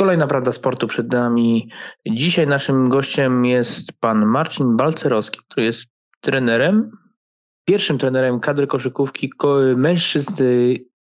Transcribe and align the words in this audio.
Kolejna 0.00 0.26
prawda 0.26 0.52
sportu 0.52 0.86
przed 0.86 1.12
nami. 1.12 1.70
Dzisiaj 2.06 2.46
naszym 2.46 2.88
gościem 2.88 3.44
jest 3.44 3.92
pan 4.00 4.26
Marcin 4.26 4.76
Balcerowski, 4.76 5.40
który 5.48 5.66
jest 5.66 5.86
trenerem, 6.20 6.90
pierwszym 7.64 7.98
trenerem 7.98 8.40
kadry 8.40 8.66
koszykówki 8.66 9.32
mężczyzn 9.76 10.34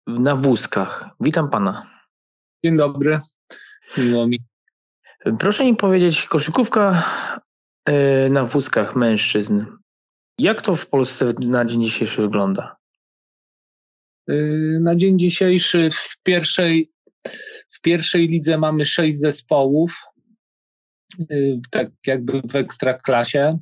na 0.07 0.35
wózkach. 0.35 1.05
Witam 1.19 1.49
pana. 1.49 1.83
Dzień 2.65 2.77
dobry. 2.77 3.19
Miło 3.97 4.27
mi. 4.27 4.39
Proszę 5.39 5.65
mi 5.65 5.75
powiedzieć, 5.75 6.27
koszykówka 6.27 7.03
e, 7.85 8.29
na 8.29 8.43
wózkach 8.43 8.95
mężczyzn. 8.95 9.65
Jak 10.39 10.61
to 10.61 10.75
w 10.75 10.87
Polsce 10.87 11.33
na 11.39 11.65
dzień 11.65 11.83
dzisiejszy 11.83 12.21
wygląda? 12.21 12.75
E, 14.27 14.33
na 14.79 14.95
dzień 14.95 15.19
dzisiejszy 15.19 15.89
w 15.91 16.23
pierwszej 16.23 16.91
w 17.79 17.81
pierwszej 17.81 18.27
lidze 18.27 18.57
mamy 18.57 18.85
sześć 18.85 19.17
zespołów, 19.17 19.95
y, 21.31 21.59
tak 21.71 21.87
jakby 22.07 22.41
w 22.41 22.55
ekstraklasie. 22.55 23.59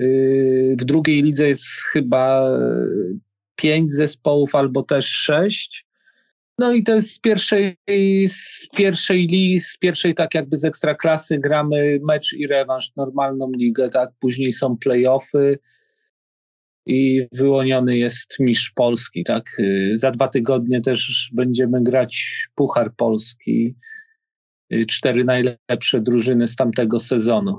Y, 0.00 0.76
w 0.80 0.84
drugiej 0.84 1.22
lidze 1.22 1.48
jest 1.48 1.66
chyba 1.92 2.58
pięć 3.56 3.90
zespołów 3.90 4.54
albo 4.54 4.82
też 4.82 5.06
sześć. 5.06 5.86
No 6.58 6.72
i 6.72 6.82
to 6.82 6.94
jest 6.94 7.14
z 7.14 7.18
pierwszej, 7.18 7.76
z 8.28 8.66
pierwszej 8.76 9.26
li, 9.26 9.60
z 9.60 9.78
pierwszej 9.78 10.14
tak 10.14 10.34
jakby 10.34 10.56
z 10.56 10.64
ekstraklasy 10.64 11.38
gramy 11.38 11.98
mecz 12.02 12.32
i 12.32 12.46
rewanż, 12.46 12.92
normalną 12.96 13.50
ligę, 13.56 13.88
tak? 13.88 14.10
Później 14.20 14.52
są 14.52 14.76
playoffy, 14.76 15.58
i 16.86 17.28
wyłoniony 17.32 17.98
jest 17.98 18.36
mistrz 18.40 18.70
Polski. 18.70 19.24
Tak? 19.24 19.60
Y, 19.60 19.92
za 19.94 20.10
dwa 20.10 20.28
tygodnie 20.28 20.80
też 20.80 21.30
będziemy 21.34 21.82
grać 21.82 22.46
Puchar 22.54 22.94
Polski. 22.96 23.76
Y, 24.72 24.86
cztery 24.86 25.24
najlepsze 25.24 26.00
drużyny 26.00 26.46
z 26.46 26.56
tamtego 26.56 26.98
sezonu. 26.98 27.56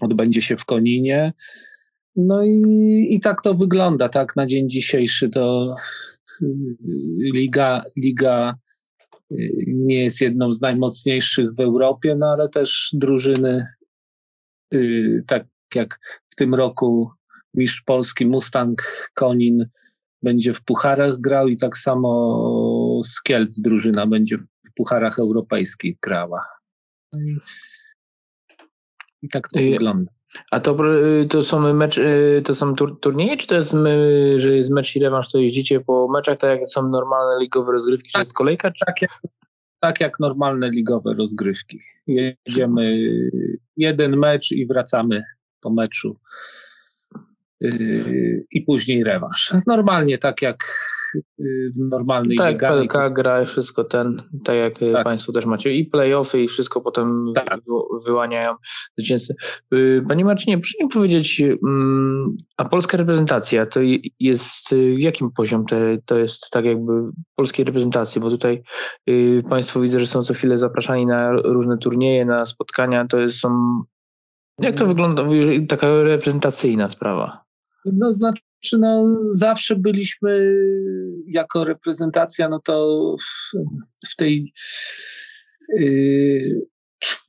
Odbędzie 0.00 0.42
się 0.42 0.56
w 0.56 0.64
Koninie. 0.64 1.32
No 2.16 2.44
i, 2.44 3.06
i 3.10 3.20
tak 3.20 3.40
to 3.40 3.54
wygląda, 3.54 4.08
tak? 4.08 4.36
Na 4.36 4.46
dzień 4.46 4.70
dzisiejszy 4.70 5.28
to 5.28 5.74
y, 6.42 6.46
liga, 7.34 7.82
liga 7.96 8.54
nie 9.66 10.02
jest 10.02 10.20
jedną 10.20 10.52
z 10.52 10.60
najmocniejszych 10.60 11.54
w 11.54 11.60
Europie, 11.60 12.16
no 12.18 12.26
ale 12.26 12.48
też 12.48 12.90
drużyny, 12.92 13.66
tak 15.26 15.46
jak 15.74 15.98
w 16.30 16.34
tym 16.34 16.54
roku 16.54 17.10
mistrz 17.54 17.82
Polski 17.82 18.26
Mustang 18.26 18.82
Konin 19.14 19.66
będzie 20.22 20.54
w 20.54 20.64
pucharach 20.64 21.20
grał 21.20 21.48
i 21.48 21.56
tak 21.56 21.76
samo 21.76 23.00
z 23.04 23.22
Kielc 23.22 23.60
drużyna 23.60 24.06
będzie 24.06 24.38
w 24.38 24.74
pucharach 24.74 25.18
europejskich 25.18 25.96
grała. 26.02 26.44
I, 29.22 29.28
tak 29.28 29.48
to 29.48 29.60
I, 29.60 29.70
wygląda. 29.70 30.12
A 30.50 30.60
to, 30.60 30.76
to 31.28 31.42
są 31.42 31.74
mecz, 31.74 32.00
to 32.44 32.54
są 32.54 32.74
tur, 32.74 33.00
turnieje, 33.00 33.36
czy 33.36 33.46
to 33.46 33.54
jest, 33.54 33.74
że 34.36 34.56
jest 34.56 34.70
mecz 34.70 34.96
i 34.96 35.00
rewanż, 35.00 35.32
to 35.32 35.38
jeździcie 35.38 35.80
po 35.80 36.08
meczach, 36.08 36.38
tak 36.38 36.60
jak 36.60 36.68
są 36.68 36.88
normalne 36.88 37.40
ligowe 37.40 37.72
rozgrywki, 37.72 38.10
tak, 38.12 38.12
czy 38.12 38.20
jest 38.20 38.34
kolejka? 38.34 38.70
Czy... 38.70 38.84
Tak, 38.86 39.02
jak, 39.02 39.10
tak 39.80 40.00
jak 40.00 40.20
normalne 40.20 40.70
ligowe 40.70 41.14
rozgrywki. 41.14 41.80
Jedziemy 42.06 42.98
jeden 43.76 44.16
mecz 44.16 44.52
i 44.52 44.66
wracamy 44.66 45.22
po 45.60 45.70
meczu 45.70 46.18
i 48.50 48.60
później 48.60 49.04
rewanż. 49.04 49.54
Normalnie, 49.66 50.18
tak 50.18 50.42
jak 50.42 50.64
w 51.76 51.78
normalnej 51.90 52.36
tak, 52.36 52.52
legali. 52.52 52.88
Tak, 52.88 53.12
gra 53.12 53.44
wszystko 53.44 53.84
ten, 53.84 54.22
tak 54.44 54.56
jak 54.56 54.78
tak. 54.92 55.04
Państwo 55.04 55.32
też 55.32 55.46
macie 55.46 55.74
i 55.74 55.84
playoffy 55.84 56.42
i 56.42 56.48
wszystko 56.48 56.80
potem 56.80 57.32
tak. 57.34 57.60
wyłaniają 58.06 58.54
zwycięzcy. 58.98 59.34
Y, 59.74 60.04
Panie 60.08 60.24
Marcinie, 60.24 60.58
proszę 60.58 60.74
mi 60.80 60.88
powiedzieć, 60.88 61.42
mm, 61.66 62.36
a 62.56 62.64
polska 62.64 62.96
reprezentacja 62.96 63.66
to 63.66 63.80
jest, 64.20 64.72
y, 64.72 64.94
w 64.96 65.00
jakim 65.00 65.30
poziom 65.30 65.66
te, 65.66 65.98
to 66.04 66.18
jest 66.18 66.50
tak 66.50 66.64
jakby 66.64 66.92
polskiej 67.36 67.64
reprezentacji, 67.64 68.20
bo 68.20 68.30
tutaj 68.30 68.62
y, 69.10 69.42
Państwo 69.50 69.80
widzę, 69.80 70.00
że 70.00 70.06
są 70.06 70.22
co 70.22 70.34
chwilę 70.34 70.58
zapraszani 70.58 71.06
na 71.06 71.32
różne 71.32 71.78
turnieje, 71.78 72.24
na 72.24 72.46
spotkania, 72.46 73.06
to 73.06 73.20
jest, 73.20 73.38
są 73.38 73.82
jak 74.58 74.76
to 74.76 74.86
wygląda, 74.86 75.24
taka 75.68 76.02
reprezentacyjna 76.02 76.88
sprawa? 76.88 77.41
No 77.92 78.12
znaczy, 78.12 78.42
no, 78.78 79.16
zawsze 79.18 79.76
byliśmy 79.76 80.56
jako 81.26 81.64
reprezentacja, 81.64 82.48
no 82.48 82.60
to 82.60 83.16
w, 83.20 83.56
w 84.08 84.16
tej 84.16 84.52
yy, 85.76 86.62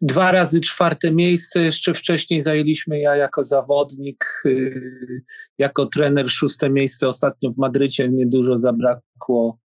dwa 0.01 0.31
razy 0.31 0.61
czwarte 0.61 1.11
miejsce, 1.11 1.63
jeszcze 1.63 1.93
wcześniej 1.93 2.41
zajęliśmy 2.41 2.99
ja 2.99 3.15
jako 3.15 3.43
zawodnik, 3.43 4.25
yy, 4.45 5.21
jako 5.57 5.85
trener 5.85 6.29
szóste 6.29 6.69
miejsce 6.69 7.07
ostatnio 7.07 7.51
w 7.51 7.57
Madrycie, 7.57 8.09
niedużo 8.09 8.55
zabrakło 8.55 9.59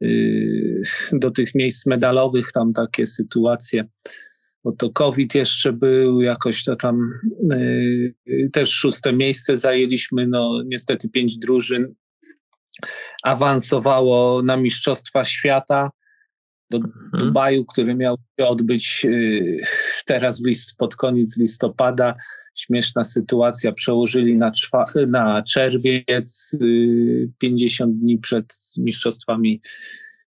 yy, 0.00 0.80
do 1.12 1.30
tych 1.30 1.54
miejsc 1.54 1.86
medalowych, 1.86 2.52
tam 2.52 2.72
takie 2.72 3.06
sytuacje 3.06 3.84
bo 4.64 4.72
to 4.72 4.90
COVID 4.90 5.34
jeszcze 5.34 5.72
był, 5.72 6.20
jakoś 6.20 6.64
to 6.64 6.76
tam 6.76 7.10
yy, 7.50 8.50
też 8.52 8.70
szóste 8.70 9.12
miejsce 9.12 9.56
zajęliśmy, 9.56 10.26
no 10.26 10.62
niestety 10.66 11.08
pięć 11.08 11.38
drużyn 11.38 11.94
awansowało 13.22 14.42
na 14.42 14.56
Mistrzostwa 14.56 15.24
Świata 15.24 15.90
do 16.70 16.78
mhm. 16.78 17.24
Dubaju, 17.24 17.64
który 17.64 17.94
miał 17.94 18.16
się 18.40 18.46
odbyć 18.46 19.04
yy, 19.04 19.62
teraz 20.06 20.42
pod 20.78 20.96
koniec 20.96 21.36
listopada. 21.36 22.14
Śmieszna 22.54 23.04
sytuacja, 23.04 23.72
przełożyli 23.72 24.38
na, 24.38 24.52
na 25.06 25.42
czerwiec, 25.42 26.56
yy, 26.60 27.30
50 27.38 27.98
dni 27.98 28.18
przed 28.18 28.54
Mistrzostwami 28.78 29.60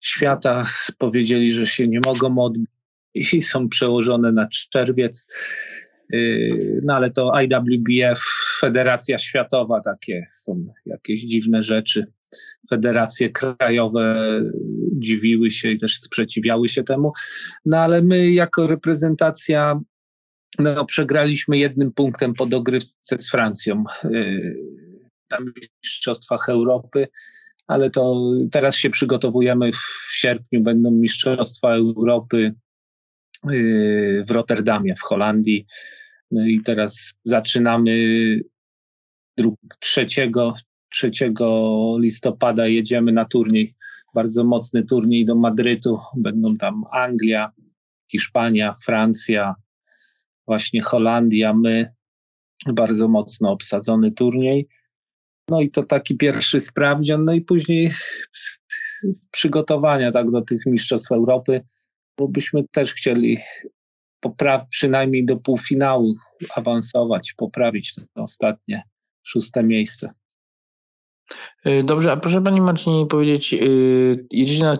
Świata. 0.00 0.64
Powiedzieli, 0.98 1.52
że 1.52 1.66
się 1.66 1.88
nie 1.88 2.00
mogą 2.06 2.38
odbyć 2.38 2.79
i 3.14 3.42
są 3.42 3.68
przełożone 3.68 4.32
na 4.32 4.48
czerwiec. 4.72 5.26
Y, 6.14 6.80
no 6.84 6.94
ale 6.94 7.10
to 7.10 7.32
IWBF, 7.40 8.22
Federacja 8.60 9.18
Światowa, 9.18 9.80
takie 9.80 10.26
są 10.30 10.72
jakieś 10.86 11.20
dziwne 11.20 11.62
rzeczy. 11.62 12.06
Federacje 12.70 13.30
krajowe 13.30 14.22
dziwiły 14.92 15.50
się 15.50 15.70
i 15.70 15.78
też 15.78 15.96
sprzeciwiały 15.96 16.68
się 16.68 16.82
temu. 16.84 17.12
No 17.64 17.78
ale 17.78 18.02
my 18.02 18.30
jako 18.30 18.66
reprezentacja 18.66 19.80
no, 20.58 20.84
przegraliśmy 20.84 21.58
jednym 21.58 21.92
punktem 21.92 22.34
po 22.34 22.46
dogrywce 22.46 23.18
z 23.18 23.30
Francją 23.30 23.84
y, 24.04 24.56
na 25.30 25.38
Mistrzostwach 25.56 26.48
Europy, 26.48 27.08
ale 27.66 27.90
to 27.90 28.32
teraz 28.52 28.76
się 28.76 28.90
przygotowujemy. 28.90 29.72
W 29.72 30.08
sierpniu 30.12 30.60
będą 30.62 30.90
Mistrzostwa 30.90 31.74
Europy 31.74 32.54
w 34.28 34.30
Rotterdamie, 34.30 34.96
w 34.96 35.00
Holandii. 35.00 35.66
No 36.30 36.46
i 36.46 36.60
teraz 36.60 37.14
zaczynamy 37.24 37.90
3, 39.80 40.06
3 40.90 41.10
listopada 41.98 42.66
jedziemy 42.66 43.12
na 43.12 43.24
turniej, 43.24 43.74
bardzo 44.14 44.44
mocny 44.44 44.84
turniej 44.84 45.24
do 45.24 45.34
Madrytu. 45.34 45.98
Będą 46.16 46.56
tam 46.56 46.84
Anglia, 46.92 47.52
Hiszpania, 48.10 48.74
Francja, 48.84 49.54
właśnie 50.46 50.82
Holandia, 50.82 51.54
my. 51.54 51.92
Bardzo 52.66 53.08
mocno 53.08 53.50
obsadzony 53.50 54.10
turniej. 54.10 54.68
No 55.48 55.60
i 55.60 55.70
to 55.70 55.82
taki 55.82 56.16
pierwszy 56.16 56.60
sprawdzian, 56.60 57.24
no 57.24 57.32
i 57.32 57.40
później 57.40 57.90
przygotowania 59.30 60.12
tak 60.12 60.30
do 60.30 60.42
tych 60.42 60.66
Mistrzostw 60.66 61.12
Europy 61.12 61.60
bo 62.18 62.28
byśmy 62.28 62.64
też 62.72 62.94
chcieli 62.94 63.38
popra- 64.26 64.66
przynajmniej 64.70 65.24
do 65.24 65.36
półfinału 65.36 66.14
awansować, 66.56 67.34
poprawić 67.36 67.94
to 67.94 68.22
ostatnie 68.22 68.82
szóste 69.22 69.62
miejsce. 69.62 70.10
Y, 71.66 71.84
dobrze, 71.84 72.12
a 72.12 72.16
proszę 72.16 72.42
Pani 72.42 72.60
Marcinie 72.60 73.06
powiedzieć, 73.06 73.54
y, 73.54 74.26
jedziecie 74.30 74.64
na 74.64 74.76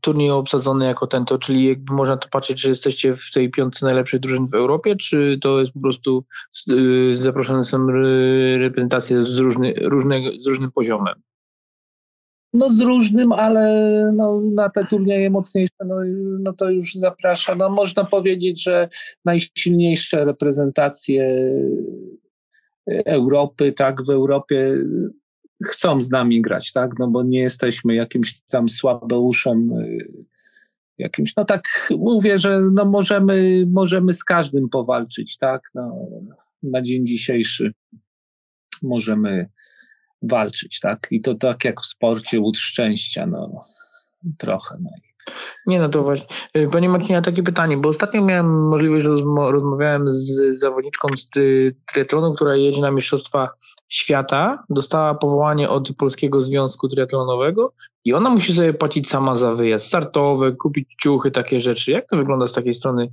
turniej 0.00 0.30
obsadzony 0.30 0.84
jako 0.84 1.06
ten, 1.06 1.24
to 1.24 1.38
czyli 1.38 1.68
jakby 1.68 1.94
można 1.94 2.16
to 2.16 2.28
patrzeć, 2.28 2.60
że 2.60 2.68
jesteście 2.68 3.14
w 3.14 3.30
tej 3.34 3.50
piątce 3.50 3.86
najlepszych 3.86 4.20
drużyn 4.20 4.46
w 4.46 4.54
Europie, 4.54 4.96
czy 4.96 5.38
to 5.40 5.60
jest 5.60 5.72
po 5.72 5.80
prostu 5.80 6.24
y, 6.70 7.16
zaproszone 7.16 7.64
są 7.64 7.86
reprezentacje 8.58 9.22
z, 9.22 9.38
różny, 9.38 9.74
różnego, 9.82 10.30
z 10.38 10.46
różnym 10.46 10.72
poziomem? 10.72 11.14
No 12.52 12.70
z 12.70 12.80
różnym, 12.80 13.32
ale 13.32 14.12
no, 14.16 14.40
na 14.40 14.70
te 14.70 14.84
turnieje 14.84 15.30
mocniejsze, 15.30 15.84
no, 15.86 15.96
no 16.40 16.52
to 16.52 16.70
już 16.70 16.94
zaprasza. 16.94 17.54
No, 17.54 17.70
można 17.70 18.04
powiedzieć, 18.04 18.62
że 18.62 18.88
najsilniejsze 19.24 20.24
reprezentacje 20.24 21.54
Europy, 23.06 23.72
tak, 23.72 24.02
w 24.02 24.10
Europie 24.10 24.74
chcą 25.64 26.00
z 26.00 26.10
nami 26.10 26.40
grać, 26.40 26.72
tak, 26.72 26.90
no 26.98 27.08
bo 27.08 27.22
nie 27.22 27.40
jesteśmy 27.40 27.94
jakimś 27.94 28.40
tam 28.40 28.68
słabeuszem, 28.68 29.70
jakimś, 30.98 31.36
no 31.36 31.44
tak 31.44 31.92
mówię, 31.98 32.38
że 32.38 32.60
no 32.72 32.84
możemy, 32.84 33.66
możemy 33.70 34.12
z 34.12 34.24
każdym 34.24 34.68
powalczyć, 34.68 35.38
tak, 35.38 35.62
no, 35.74 36.08
na 36.62 36.82
dzień 36.82 37.06
dzisiejszy 37.06 37.72
możemy 38.82 39.48
walczyć, 40.22 40.80
tak, 40.80 41.06
i 41.10 41.20
to 41.20 41.34
tak 41.34 41.64
jak 41.64 41.80
w 41.80 41.86
sporcie, 41.86 42.40
łód 42.40 42.58
szczęścia, 42.58 43.26
no, 43.26 43.60
trochę, 44.38 44.76
no. 44.80 44.90
Nie, 45.66 45.78
no 45.78 45.88
to 45.88 46.02
właśnie. 46.02 46.36
Y, 46.56 46.68
panie 46.72 46.88
Marcinie, 46.88 47.22
takie 47.22 47.42
pytanie, 47.42 47.76
bo 47.76 47.88
ostatnio 47.88 48.22
miałem 48.22 48.68
możliwość, 48.68 49.06
rozmo 49.06 49.52
rozmawiałem 49.52 50.04
z 50.10 50.58
zawodniczką 50.58 51.08
z 51.16 51.26
triatlonu, 51.92 52.34
która 52.34 52.56
jedzie 52.56 52.80
na 52.80 52.90
Mistrzostwa 52.90 53.48
Świata, 53.88 54.64
dostała 54.70 55.14
powołanie 55.14 55.68
od 55.68 55.92
Polskiego 55.98 56.40
Związku 56.40 56.88
Triatlonowego 56.88 57.72
i 58.04 58.12
ona 58.12 58.30
musi 58.30 58.54
sobie 58.54 58.74
płacić 58.74 59.08
sama 59.08 59.36
za 59.36 59.54
wyjazd 59.54 59.86
startowy, 59.86 60.56
kupić 60.56 60.88
ciuchy, 61.02 61.30
takie 61.30 61.60
rzeczy. 61.60 61.92
Jak 61.92 62.06
to 62.08 62.16
wygląda 62.16 62.48
z 62.48 62.52
takiej 62.52 62.74
strony 62.74 63.12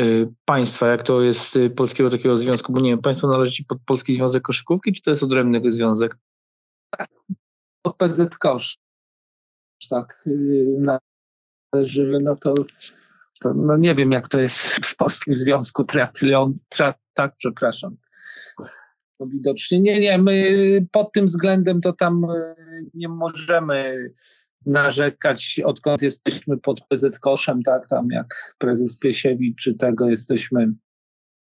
y, 0.00 0.28
państwa? 0.44 0.86
Jak 0.86 1.02
to 1.02 1.20
jest 1.20 1.56
y, 1.56 1.70
Polskiego 1.70 2.10
takiego 2.10 2.38
związku? 2.38 2.72
Bo 2.72 2.80
nie 2.80 2.90
wiem, 2.90 2.98
państwo 2.98 3.28
należy 3.28 3.64
pod 3.68 3.78
Polski 3.86 4.12
Związek 4.12 4.42
Koszykówki, 4.42 4.92
czy 4.92 5.02
to 5.02 5.10
jest 5.10 5.22
odrębny 5.22 5.70
związek? 5.70 6.16
Pod 7.82 7.96
PZ 7.96 8.36
Kosz. 8.38 8.78
Tak, 9.90 10.22
y, 10.26 10.76
na 10.78 10.98
żywy, 11.82 12.18
no 12.22 12.36
to, 12.36 12.54
to 13.40 13.54
no 13.54 13.76
nie 13.76 13.94
wiem, 13.94 14.12
jak 14.12 14.28
to 14.28 14.40
jest 14.40 14.58
w 14.58 14.96
Polskim 14.96 15.34
Związku 15.34 15.84
Triathlon, 15.84 16.58
tra, 16.68 16.94
tak, 17.14 17.34
przepraszam. 17.36 17.96
No 19.20 19.26
widocznie 19.26 19.80
nie, 19.80 20.00
nie, 20.00 20.18
my 20.18 20.86
pod 20.92 21.12
tym 21.12 21.26
względem 21.26 21.80
to 21.80 21.92
tam 21.92 22.24
e, 22.24 22.54
nie 22.94 23.08
możemy 23.08 24.10
narzekać, 24.66 25.60
odkąd 25.64 26.02
jesteśmy 26.02 26.58
pod 26.58 26.80
PZ 26.88 27.18
Koszem, 27.18 27.62
tak, 27.62 27.88
tam 27.88 28.10
jak 28.10 28.54
prezes 28.58 28.98
Piesiewicz 28.98 29.62
czy 29.62 29.74
tego 29.74 30.08
jesteśmy, 30.08 30.72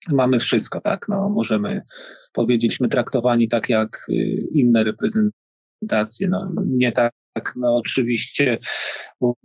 mamy 0.09 0.39
wszystko, 0.39 0.81
tak, 0.81 1.07
no 1.07 1.29
możemy 1.29 1.81
powiedzieć, 2.33 2.79
my 2.79 2.89
traktowani 2.89 3.49
tak 3.49 3.69
jak 3.69 4.05
y, 4.09 4.13
inne 4.51 4.83
reprezentacje, 4.83 5.38
no 6.29 6.63
nie 6.65 6.91
tak 6.91 7.13
tak, 7.33 7.53
no 7.55 7.75
oczywiście 7.75 8.57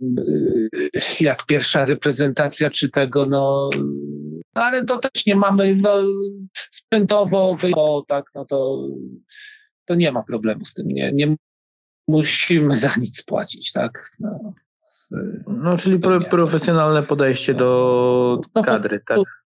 y, 0.01 0.89
jak 1.19 1.45
pierwsza 1.45 1.85
reprezentacja 1.85 2.69
czy 2.69 2.89
tego, 2.89 3.25
no, 3.25 3.69
no 4.55 4.63
ale 4.63 4.85
to 4.85 4.97
też 4.97 5.25
nie 5.25 5.35
mamy, 5.35 5.75
no 5.81 5.91
sprzętowo, 6.71 7.57
tak, 8.07 8.25
no 8.35 8.45
to, 8.45 8.87
to 9.85 9.95
nie 9.95 10.11
ma 10.11 10.23
problemu 10.23 10.65
z 10.65 10.73
tym, 10.73 10.87
nie, 10.87 11.11
nie 11.13 11.35
musimy 12.07 12.75
za 12.75 12.91
nic 12.97 13.23
płacić, 13.23 13.71
tak. 13.71 14.11
No, 14.19 14.53
z, 14.81 15.09
no 15.47 15.77
czyli 15.77 15.99
pro, 15.99 16.21
profesjonalne 16.21 17.03
podejście 17.03 17.53
do 17.53 18.41
no, 18.55 18.63
kadry, 18.63 18.99
tak 19.05 19.44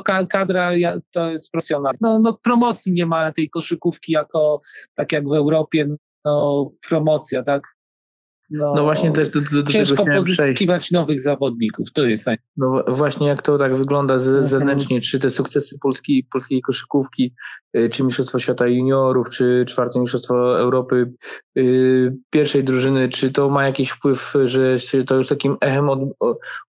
to 0.00 0.26
kadra 0.26 0.70
to 1.10 1.30
jest 1.30 1.50
profesjonalna. 1.50 1.98
No, 2.00 2.18
no 2.18 2.38
promocji 2.42 2.92
nie 2.92 3.06
ma 3.06 3.32
tej 3.32 3.50
koszykówki 3.50 4.12
jako, 4.12 4.60
tak 4.94 5.12
jak 5.12 5.28
w 5.28 5.32
Europie, 5.32 5.96
no 6.24 6.70
promocja, 6.88 7.42
tak? 7.42 7.76
No, 8.50 8.74
no, 8.74 8.84
właśnie 8.84 9.12
też 9.12 9.28
do, 9.28 9.40
do, 9.40 9.62
do 9.62 9.72
ciężko 9.72 10.04
pozyskiwać 10.06 10.82
przejść. 10.82 10.90
nowych 10.90 11.20
zawodników. 11.20 11.92
To 11.92 12.04
jest 12.04 12.24
tak. 12.24 12.40
No 12.56 12.84
właśnie 12.88 13.26
jak 13.26 13.42
to 13.42 13.58
tak 13.58 13.76
wygląda 13.76 14.18
z, 14.18 14.28
mhm. 14.28 14.46
zewnętrznie, 14.46 15.00
czy 15.00 15.18
te 15.18 15.30
sukcesy 15.30 15.78
polskiej, 15.78 16.26
polskiej 16.32 16.62
koszykówki, 16.62 17.34
y, 17.76 17.88
czy 17.88 18.02
Mistrzostwa 18.02 18.38
Świata 18.38 18.66
Juniorów, 18.66 19.30
czy 19.30 19.64
czwarte 19.68 20.00
Mistrzostwo 20.00 20.60
Europy 20.60 21.12
yy, 21.54 22.16
pierwszej 22.30 22.64
drużyny, 22.64 23.08
czy 23.08 23.32
to 23.32 23.48
ma 23.48 23.66
jakiś 23.66 23.90
wpływ, 23.90 24.34
że 24.44 24.78
się 24.78 25.04
to 25.04 25.14
już 25.14 25.28
takim 25.28 25.56
echem 25.60 25.88
od, 25.88 26.00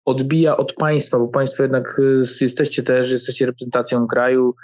odbija 0.04 0.56
od 0.56 0.72
państwa, 0.72 1.18
bo 1.18 1.28
państwo 1.28 1.62
jednak 1.62 1.98
y, 1.98 2.22
jesteście 2.40 2.82
też, 2.82 3.10
jesteście 3.10 3.46
reprezentacją 3.46 4.06
kraju, 4.06 4.54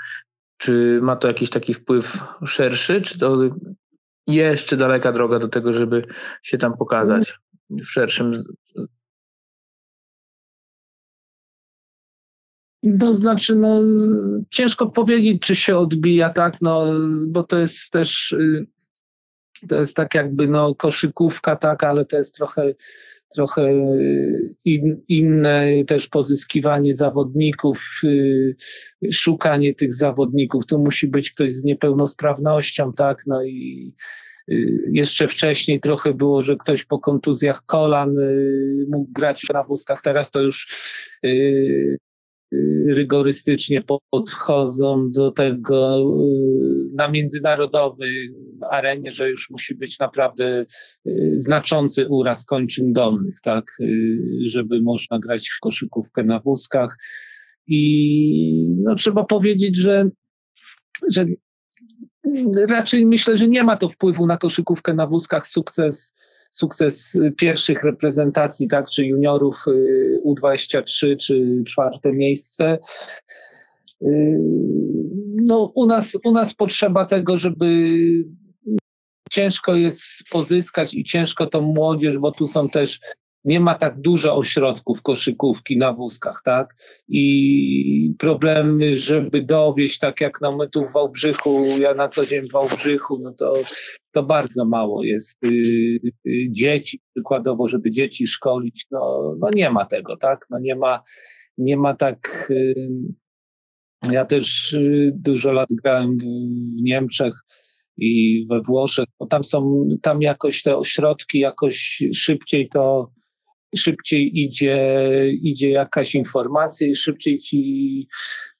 czy 0.56 0.98
ma 1.02 1.16
to 1.16 1.28
jakiś 1.28 1.50
taki 1.50 1.74
wpływ 1.74 2.18
szerszy, 2.46 3.00
czy 3.00 3.18
to 3.18 3.38
jeszcze 4.26 4.76
daleka 4.76 5.12
droga 5.12 5.38
do 5.38 5.48
tego, 5.48 5.72
żeby 5.72 6.06
się 6.42 6.58
tam 6.58 6.72
pokazać 6.78 7.38
w 7.70 7.84
szerszym. 7.84 8.44
To 13.00 13.14
znaczy, 13.14 13.56
no, 13.56 13.80
ciężko 14.50 14.86
powiedzieć, 14.86 15.42
czy 15.42 15.56
się 15.56 15.76
odbija, 15.76 16.30
tak, 16.30 16.54
no, 16.62 16.86
bo 17.26 17.42
to 17.42 17.58
jest 17.58 17.90
też, 17.90 18.32
y, 18.32 18.66
to 19.68 19.80
jest 19.80 19.96
tak 19.96 20.14
jakby, 20.14 20.48
no, 20.48 20.74
koszykówka, 20.74 21.56
tak, 21.56 21.84
ale 21.84 22.04
to 22.04 22.16
jest 22.16 22.34
trochę, 22.34 22.74
trochę 23.34 23.72
in, 24.64 25.02
inne 25.08 25.84
też 25.86 26.08
pozyskiwanie 26.08 26.94
zawodników, 26.94 28.00
y, 28.04 28.56
szukanie 29.12 29.74
tych 29.74 29.94
zawodników. 29.94 30.66
Tu 30.66 30.78
musi 30.78 31.06
być 31.06 31.30
ktoś 31.30 31.52
z 31.52 31.64
niepełnosprawnością, 31.64 32.92
tak, 32.92 33.22
no 33.26 33.44
i 33.44 33.94
y, 34.50 34.82
jeszcze 34.92 35.28
wcześniej 35.28 35.80
trochę 35.80 36.14
było, 36.14 36.42
że 36.42 36.56
ktoś 36.56 36.84
po 36.84 36.98
kontuzjach 36.98 37.66
kolan 37.66 38.18
y, 38.18 38.86
mógł 38.88 39.12
grać 39.12 39.42
na 39.54 39.64
wózkach, 39.64 40.02
teraz 40.02 40.30
to 40.30 40.40
już 40.40 40.68
rygorystycznie 42.86 43.82
podchodzą 44.10 45.10
do 45.10 45.30
tego 45.30 45.98
y, 45.98 46.94
na 46.94 47.08
międzynarodowej 47.08 48.34
arenie, 48.70 49.10
że 49.10 49.30
już 49.30 49.50
musi 49.50 49.74
być 49.74 49.98
naprawdę 49.98 50.66
y, 51.06 51.32
znaczący 51.36 52.08
uraz 52.08 52.44
kończyn 52.44 52.92
dolnych, 52.92 53.34
tak, 53.42 53.76
y, 53.80 54.18
żeby 54.44 54.82
można 54.82 55.18
grać 55.18 55.48
w 55.48 55.60
koszykówkę 55.60 56.24
na 56.24 56.40
wózkach. 56.40 56.98
I 57.66 58.66
no, 58.82 58.94
trzeba 58.94 59.24
powiedzieć, 59.24 59.76
że, 59.76 60.08
że 61.10 61.26
raczej 62.68 63.06
myślę, 63.06 63.36
że 63.36 63.48
nie 63.48 63.64
ma 63.64 63.76
to 63.76 63.88
wpływu 63.88 64.26
na 64.26 64.36
koszykówkę 64.36 64.94
na 64.94 65.06
wózkach. 65.06 65.46
Sukces, 65.46 66.14
sukces 66.52 67.18
pierwszych 67.36 67.84
reprezentacji, 67.84 68.68
tak, 68.68 68.90
czy 68.90 69.04
juniorów 69.06 69.64
y, 69.68 70.20
U23, 70.26 71.16
czy 71.16 71.58
czwarte 71.66 72.12
miejsce. 72.12 72.78
Y, 74.02 74.38
no, 75.46 75.72
u, 75.74 75.86
nas, 75.86 76.18
u 76.24 76.32
nas 76.32 76.54
potrzeba 76.54 77.04
tego, 77.04 77.36
żeby 77.36 77.94
ciężko 79.30 79.74
jest 79.74 80.02
pozyskać 80.30 80.94
i 80.94 81.04
ciężko 81.04 81.46
tą 81.46 81.60
młodzież, 81.60 82.18
bo 82.18 82.32
tu 82.32 82.46
są 82.46 82.68
też 82.68 83.00
nie 83.44 83.60
ma 83.60 83.74
tak 83.74 84.00
dużo 84.00 84.36
ośrodków 84.36 85.02
koszykówki 85.02 85.76
na 85.76 85.92
wózkach, 85.92 86.40
tak? 86.44 86.74
I 87.08 88.14
problemy, 88.18 88.96
żeby 88.96 89.42
dowieść, 89.42 89.98
tak 89.98 90.20
jak 90.20 90.40
no 90.40 90.56
my 90.56 90.68
tu 90.68 90.86
w 90.86 90.92
Wałbrzychu, 90.92 91.62
ja 91.80 91.94
na 91.94 92.08
co 92.08 92.26
dzień 92.26 92.48
w 92.48 92.52
Wałbrzychu, 92.52 93.18
no 93.22 93.32
to, 93.32 93.54
to 94.12 94.22
bardzo 94.22 94.64
mało 94.64 95.04
jest 95.04 95.44
y, 95.44 95.48
y, 96.26 96.46
dzieci, 96.50 97.00
przykładowo, 97.14 97.68
żeby 97.68 97.90
dzieci 97.90 98.26
szkolić, 98.26 98.86
no, 98.90 99.34
no 99.38 99.48
nie 99.54 99.70
ma 99.70 99.84
tego, 99.84 100.16
tak? 100.16 100.46
No 100.50 100.58
nie 100.58 100.76
ma, 100.76 101.02
nie 101.58 101.76
ma 101.76 101.94
tak... 101.94 102.48
Y, 102.50 102.88
ja 104.10 104.24
też 104.24 104.76
dużo 105.14 105.52
lat 105.52 105.68
grałem 105.82 106.16
w 106.18 106.22
Niemczech, 106.82 107.34
i 107.96 108.46
we 108.50 108.60
Włoszech, 108.60 109.06
bo 109.18 109.26
tam 109.26 109.44
są, 109.44 109.88
tam 110.02 110.22
jakoś 110.22 110.62
te 110.62 110.76
ośrodki 110.76 111.38
jakoś 111.38 112.02
szybciej 112.14 112.68
to 112.68 113.10
szybciej 113.76 114.40
idzie, 114.40 114.98
idzie 115.32 115.70
jakaś 115.70 116.14
informacja 116.14 116.86
i 116.86 116.94
szybciej 116.94 117.38
ci 117.38 118.08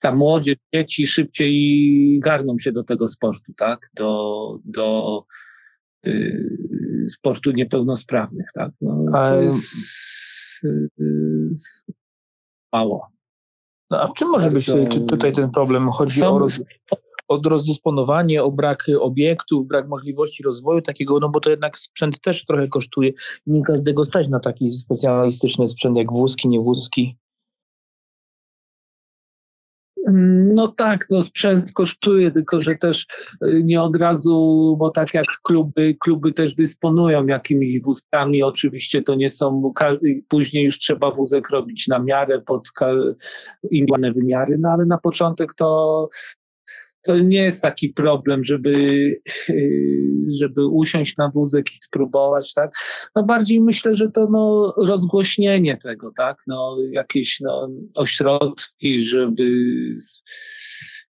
ta 0.01 0.15
młodzież, 0.15 0.57
dzieci 0.75 1.07
szybciej 1.07 2.21
garną 2.21 2.59
się 2.59 2.73
do 2.73 2.85
tego 2.85 3.07
sportu, 3.07 3.53
tak? 3.57 3.91
Do, 3.95 4.59
do 4.65 5.25
y, 6.07 7.07
sportu 7.09 7.51
niepełnosprawnych, 7.51 8.47
tak? 8.55 8.71
No, 8.81 9.05
Ale... 9.15 9.37
To 9.37 9.43
jest 9.43 10.65
y, 10.65 10.89
mało. 12.73 13.09
No, 13.91 14.01
a 14.01 14.07
w 14.07 14.15
czym 14.15 14.29
może 14.29 14.51
być 14.51 14.71
tutaj 15.09 15.33
ten 15.33 15.51
problem? 15.51 15.89
Chodzi 15.89 16.21
są, 16.21 16.29
o 16.29 16.39
roz 16.39 16.65
rozdysponowanie, 17.29 18.43
o 18.43 18.51
brak 18.51 18.87
obiektów, 19.01 19.67
brak 19.67 19.89
możliwości 19.89 20.43
rozwoju 20.43 20.83
takiego, 20.83 21.19
no 21.21 21.29
bo 21.29 21.41
to 21.41 21.51
jednak 21.51 21.79
sprzęt 21.79 22.21
też 22.21 22.45
trochę 22.45 22.69
kosztuje. 22.69 23.13
Nie 23.47 23.63
każdego 23.63 24.05
stać 24.05 24.29
na 24.29 24.41
taki 24.41 24.71
specjalistyczny 24.71 25.69
sprzęt 25.69 25.97
jak 25.97 26.13
wózki, 26.13 26.49
nie 26.49 26.61
wózki. 26.61 27.17
No 30.55 30.69
tak, 30.69 31.07
no 31.11 31.23
sprzęt 31.23 31.73
kosztuje, 31.73 32.31
tylko 32.31 32.61
że 32.61 32.77
też 32.77 33.07
y, 33.45 33.63
nie 33.65 33.83
od 33.83 33.97
razu, 33.97 34.77
bo 34.79 34.91
tak 34.91 35.15
jak 35.15 35.27
kluby, 35.43 35.97
kluby 36.01 36.33
też 36.33 36.55
dysponują 36.55 37.27
jakimiś 37.27 37.83
wózkami, 37.83 38.43
oczywiście 38.43 39.03
to 39.03 39.15
nie 39.15 39.31
są, 39.31 39.73
później 40.29 40.65
już 40.65 40.79
trzeba 40.79 41.11
wózek 41.11 41.51
robić 41.51 41.89
na 41.89 41.99
miarę, 41.99 42.41
pod 42.41 42.69
indywidualne 43.63 44.13
wymiary, 44.13 44.59
no 44.59 44.69
ale 44.69 44.87
na 44.87 44.99
początek 44.99 45.55
to 45.55 46.09
to 47.03 47.19
nie 47.19 47.43
jest 47.43 47.63
taki 47.63 47.89
problem, 47.89 48.45
żeby, 48.45 48.73
żeby 50.41 50.67
usiąść 50.67 51.17
na 51.17 51.29
wózek 51.29 51.73
i 51.73 51.79
spróbować, 51.83 52.55
tak? 52.55 52.71
No 53.17 53.23
bardziej 53.23 53.61
myślę, 53.61 53.95
że 53.95 54.11
to 54.11 54.29
no, 54.31 54.75
rozgłośnienie 54.77 55.77
tego, 55.77 56.13
tak? 56.17 56.39
No, 56.47 56.77
jakieś 56.91 57.41
no, 57.41 57.69
ośrodki, 57.95 58.99
żeby. 58.99 59.45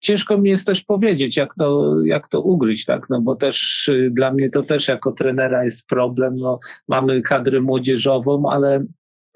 Ciężko 0.01 0.37
mi 0.37 0.49
jest 0.49 0.67
też 0.67 0.83
powiedzieć, 0.83 1.37
jak 1.37 1.55
to, 1.59 1.95
jak 2.05 2.27
to 2.27 2.41
ugryźć, 2.41 2.85
tak? 2.85 3.05
No 3.09 3.21
bo 3.21 3.35
też 3.35 3.87
y, 3.87 4.09
dla 4.13 4.33
mnie 4.33 4.49
to 4.49 4.63
też 4.63 4.87
jako 4.87 5.11
trenera 5.11 5.63
jest 5.63 5.87
problem. 5.87 6.35
No, 6.35 6.59
mamy 6.87 7.21
kadrę 7.21 7.61
młodzieżową, 7.61 8.43
ale 8.51 8.85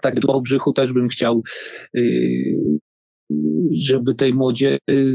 tak 0.02 0.20
do 0.20 0.28
Obrzychu 0.28 0.74
też 0.74 0.94
bym 0.94 1.10
chciał 1.10 1.44
y, 1.98 2.80
żeby 3.72 4.16
tej 4.16 4.34
młodzie, 4.34 4.78
y, 4.90 5.12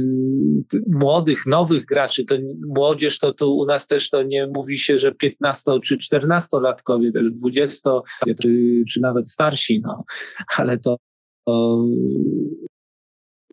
młodych, 0.86 1.46
nowych 1.46 1.84
graczy, 1.84 2.24
to 2.24 2.36
młodzież 2.68 3.18
to, 3.18 3.34
to 3.34 3.50
u 3.50 3.66
nas 3.66 3.86
też 3.86 4.10
to 4.10 4.22
nie 4.22 4.46
mówi 4.46 4.78
się, 4.78 4.98
że 4.98 5.12
15 5.12 5.72
czy 5.84 5.96
14-latkowie, 5.96 7.12
też 7.12 7.30
20 7.30 7.90
czy, 8.42 8.82
czy 8.88 9.00
nawet 9.00 9.30
starsi, 9.30 9.80
no, 9.80 10.04
ale 10.56 10.78
to, 10.78 10.96
to 11.46 11.84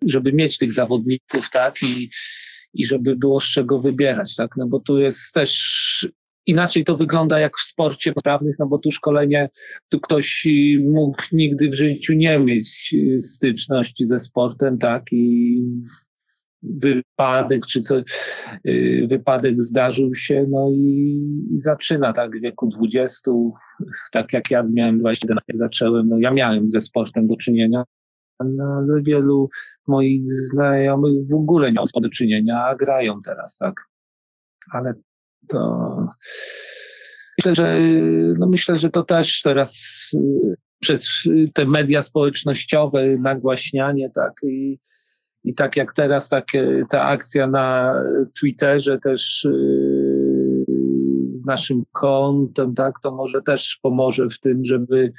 żeby 0.06 0.34
mieć 0.34 0.58
tych 0.58 0.72
zawodników, 0.72 1.50
tak, 1.50 1.84
i, 1.84 2.10
i 2.74 2.86
żeby 2.86 3.16
było 3.16 3.40
z 3.40 3.46
czego 3.46 3.80
wybierać, 3.80 4.36
tak, 4.36 4.58
no 4.58 4.68
bo 4.68 4.80
tu 4.80 4.98
jest 5.00 5.34
też 5.34 6.08
inaczej 6.48 6.84
to 6.84 6.98
wygląda 6.98 7.40
jak 7.40 7.58
w 7.58 7.68
sporcie 7.68 8.14
prawnych, 8.24 8.56
no 8.60 8.68
bo 8.68 8.78
tu 8.78 8.92
szkolenie, 8.92 9.50
tu 9.90 10.00
ktoś 10.00 10.48
mógł 10.84 11.24
nigdy 11.32 11.70
w 11.70 11.74
życiu 11.74 12.14
nie 12.14 12.40
mieć 12.40 12.96
styczności 13.18 14.06
ze 14.06 14.20
sportem, 14.20 14.78
tak, 14.78 15.04
i 15.12 15.62
wypadek, 16.64 17.66
czy 17.66 17.82
co, 17.82 18.02
y, 18.68 19.08
wypadek 19.10 19.62
zdarzył 19.62 20.16
się, 20.16 20.46
no 20.50 20.70
i, 20.72 21.20
i, 21.52 21.58
zaczyna 21.58 22.14
tak 22.14 22.38
w 22.38 22.42
wieku 22.42 22.68
20, 22.68 23.32
tak 24.12 24.34
jak 24.34 24.52
ja 24.52 24.64
miałem 24.64 24.98
21, 24.98 25.38
jak 25.48 25.58
zacząłem, 25.58 26.10
no 26.10 26.18
ja 26.20 26.32
miałem 26.32 26.70
ze 26.70 26.82
sportem 26.82 27.28
do 27.28 27.36
czynienia, 27.36 27.84
no, 28.46 28.64
ale 28.64 29.02
wielu 29.02 29.50
moich 29.88 30.32
znajomych 30.32 31.28
w 31.30 31.34
ogóle 31.34 31.68
nie 31.68 31.74
miało 31.74 32.02
do 32.02 32.10
czynienia, 32.10 32.64
a 32.66 32.76
grają 32.76 33.22
teraz, 33.22 33.58
tak. 33.58 33.82
Ale 34.72 34.94
to 35.50 35.88
myślę, 37.38 37.56
że, 37.56 37.80
no 38.40 38.48
myślę, 38.48 38.78
że 38.78 38.90
to 38.90 39.04
też 39.04 39.42
teraz 39.42 39.82
y, 40.16 40.56
przez 40.80 41.24
te 41.54 41.66
media 41.66 42.02
społecznościowe, 42.02 43.18
nagłaśnianie, 43.18 44.10
tak, 44.10 44.34
i, 44.44 44.80
i 45.44 45.54
tak 45.54 45.78
jak 45.78 45.94
teraz 45.94 46.30
tak, 46.30 46.46
ta 46.90 47.04
akcja 47.04 47.48
na 47.48 47.94
Twitterze 48.40 49.00
też 49.00 49.46
y, 49.46 50.66
z 51.28 51.46
naszym 51.46 51.84
kontem, 51.92 52.76
tak, 52.76 52.94
to 53.04 53.12
może 53.12 53.42
też 53.42 53.80
pomoże 53.82 54.28
w 54.30 54.40
tym, 54.40 54.66
żeby 54.66 55.14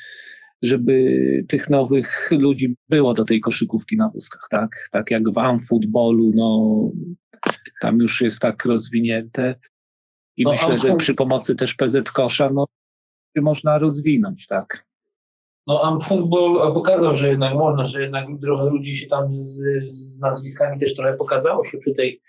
żeby 0.63 1.45
tych 1.49 1.71
nowych 1.71 2.31
ludzi 2.31 2.77
było 2.89 3.15
do 3.15 3.25
tej 3.25 3.41
koszykówki 3.41 3.97
na 3.97 4.09
wózkach, 4.09 4.47
tak? 4.51 4.89
Tak 4.93 5.11
jak 5.11 5.31
w 5.31 5.39
amfootballu, 5.39 6.33
no 6.35 6.91
tam 7.81 7.99
już 7.99 8.21
jest 8.21 8.41
tak 8.41 8.65
rozwinięte. 8.65 9.55
I 10.39 10.45
no, 10.45 10.51
myślę, 10.51 10.79
że 10.79 10.97
przy 10.97 11.15
pomocy 11.15 11.57
też 11.57 11.75
PZ 11.75 12.11
Kosza 12.11 12.51
no, 12.51 12.67
można 13.37 13.79
rozwinąć, 13.79 14.47
tak. 14.47 14.89
No 15.67 15.81
a 15.85 16.05
futbol 16.05 16.75
pokazał, 16.75 17.15
że 17.15 17.29
jednak 17.29 17.55
można, 17.55 17.87
że 17.87 18.03
jednak 18.03 18.27
trochę 18.43 18.71
ludzi 18.71 18.97
się 18.97 19.07
tam 19.07 19.47
z, 19.47 19.63
z, 19.91 20.21
nazwiskami 20.21 20.81
też 20.81 20.95
trochę 20.95 21.15
pokazało 21.15 21.65
się 21.65 21.79
przy 21.79 21.95
tej 21.95 22.21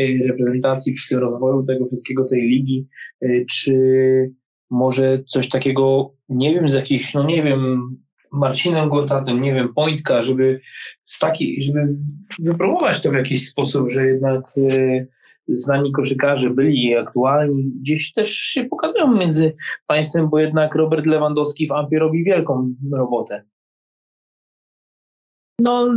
y, 0.00 0.24
reprezentacji, 0.28 0.92
przy 0.92 1.08
tym 1.08 1.18
rozwoju 1.18 1.66
tego 1.66 1.86
wszystkiego, 1.86 2.24
tej 2.24 2.42
ligi. 2.42 2.86
Y, 3.22 3.46
czy 3.50 3.74
może 4.70 5.22
coś 5.26 5.48
takiego, 5.48 6.12
nie 6.28 6.54
wiem, 6.54 6.68
z 6.68 6.74
jakichś, 6.74 7.14
no 7.14 7.24
nie 7.24 7.42
wiem, 7.42 7.90
Marcinem 8.32 8.88
Gortatem, 8.88 9.42
nie 9.42 9.54
wiem, 9.54 9.74
Pointka, 9.74 10.22
żeby 10.22 10.60
z 11.04 11.18
takiej, 11.18 11.62
żeby 11.62 11.96
wypróbować 12.38 13.00
to 13.00 13.10
w 13.10 13.14
jakiś 13.14 13.48
sposób, 13.48 13.90
że 13.90 14.06
jednak 14.06 14.42
y, 14.56 15.08
znani 15.48 15.92
koszykarze 15.92 16.50
byli 16.50 16.96
aktualni, 16.96 17.72
gdzieś 17.80 18.12
też 18.12 18.30
się 18.34 18.64
pokazują 18.64 19.14
między 19.14 19.56
państwem, 19.86 20.28
bo 20.30 20.38
jednak 20.38 20.74
Robert 20.74 21.06
Lewandowski 21.06 21.66
w 21.66 21.72
Ampie 21.72 21.98
robi 21.98 22.24
wielką 22.24 22.74
robotę. 22.92 23.44
No, 25.60 25.88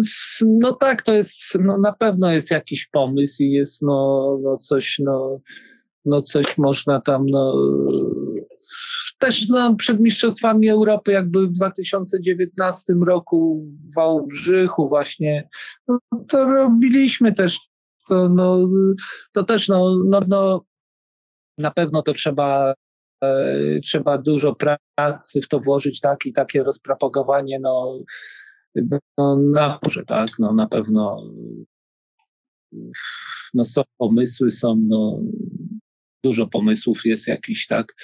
no 0.42 0.74
tak, 0.74 1.02
to 1.02 1.14
jest, 1.14 1.58
no 1.60 1.78
na 1.78 1.94
pewno 1.94 2.32
jest 2.32 2.52
jakiś 2.52 2.88
pomysł 2.88 3.44
i 3.44 3.52
jest 3.52 3.82
no, 3.82 4.40
no 4.44 4.58
coś, 4.58 5.00
no, 5.00 5.40
no 6.06 6.22
coś 6.22 6.58
można 6.58 7.02
tam, 7.02 7.26
no 7.26 7.56
też 9.20 9.50
no, 9.50 9.76
przed 9.76 10.00
Mistrzostwami 10.00 10.70
Europy, 10.70 11.12
jakby 11.12 11.48
w 11.48 11.52
2019 11.52 12.94
roku 13.06 13.66
w 13.66 13.96
Wałbrzychu 13.96 14.90
właśnie, 14.90 15.50
no, 15.88 16.00
to 16.28 16.46
robiliśmy 16.46 17.34
też 17.34 17.71
to, 18.10 18.30
no, 18.30 18.66
to 19.34 19.44
też 19.44 19.68
no, 19.68 19.96
no, 20.06 20.22
no, 20.28 20.66
na 21.58 21.72
pewno 21.72 22.02
to 22.02 22.14
trzeba, 22.14 22.74
e, 23.24 23.80
trzeba 23.80 24.18
dużo 24.18 24.56
pracy 24.56 25.42
w 25.42 25.48
to 25.48 25.60
włożyć, 25.60 26.00
tak, 26.00 26.26
i 26.26 26.34
takie 26.34 26.64
rozpropagowanie, 26.64 27.60
no, 27.60 28.00
no 29.18 29.38
na 29.38 29.80
może, 29.84 30.06
tak, 30.06 30.28
no 30.40 30.54
na 30.54 30.68
pewno 30.68 31.24
no 33.54 33.64
są 33.64 33.82
pomysły, 33.98 34.52
są 34.52 34.76
no, 34.76 35.20
dużo 36.24 36.48
pomysłów 36.48 37.06
jest 37.06 37.28
jakiś, 37.28 37.68
tak, 37.68 37.96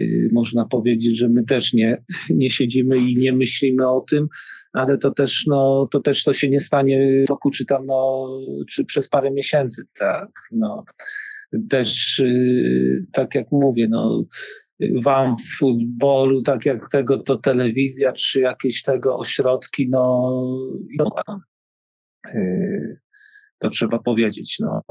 y, 0.00 0.30
można 0.32 0.64
powiedzieć, 0.64 1.18
że 1.18 1.28
my 1.28 1.44
też 1.44 1.72
nie, 1.72 2.02
nie 2.30 2.50
siedzimy 2.50 2.98
i 2.98 3.16
nie 3.16 3.32
myślimy 3.32 3.88
o 3.88 4.00
tym, 4.00 4.28
ale 4.76 4.98
to 4.98 5.10
też, 5.10 5.44
no, 5.46 5.88
to 5.90 6.00
też 6.00 6.24
to 6.24 6.32
się 6.32 6.48
nie 6.48 6.60
stanie 6.60 7.24
w 7.26 7.30
roku, 7.30 7.50
czy 7.50 7.64
tam, 7.64 7.86
no, 7.86 8.28
czy 8.68 8.84
przez 8.84 9.08
parę 9.08 9.30
miesięcy, 9.30 9.86
tak, 9.98 10.30
no. 10.52 10.84
Też, 11.70 12.18
yy, 12.18 12.96
tak 13.12 13.34
jak 13.34 13.52
mówię, 13.52 13.86
no, 13.90 14.24
wam 15.02 15.36
futbolu, 15.58 16.42
tak 16.42 16.66
jak 16.66 16.88
tego, 16.88 17.18
to 17.18 17.36
telewizja, 17.36 18.12
czy 18.12 18.40
jakieś 18.40 18.82
tego 18.82 19.18
ośrodki, 19.18 19.88
no, 19.90 20.32
yy, 22.34 22.98
to 23.58 23.68
trzeba 23.68 23.98
powiedzieć, 23.98 24.56
no, 24.60 24.82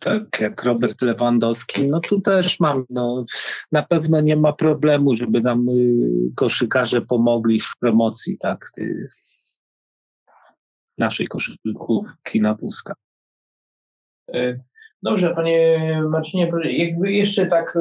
tak 0.00 0.40
jak 0.40 0.64
Robert 0.64 1.02
Lewandowski, 1.02 1.86
no 1.86 2.00
tu 2.00 2.20
też 2.20 2.60
mam, 2.60 2.84
no, 2.90 3.24
na 3.72 3.82
pewno 3.82 4.20
nie 4.20 4.36
ma 4.36 4.52
problemu, 4.52 5.14
żeby 5.14 5.40
nam 5.40 5.68
y, 5.68 6.32
koszykarze 6.36 7.00
pomogli 7.00 7.60
w 7.60 7.72
promocji, 7.80 8.38
tak, 8.38 8.70
ty, 8.74 9.08
naszej 10.98 11.26
koszykówki 11.26 12.40
na 12.40 12.54
wózka. 12.54 12.94
E, 14.34 14.60
dobrze, 15.02 15.34
panie 15.34 16.02
Marcinie, 16.10 16.52
jakby 16.64 17.12
jeszcze 17.12 17.46
tak 17.46 17.78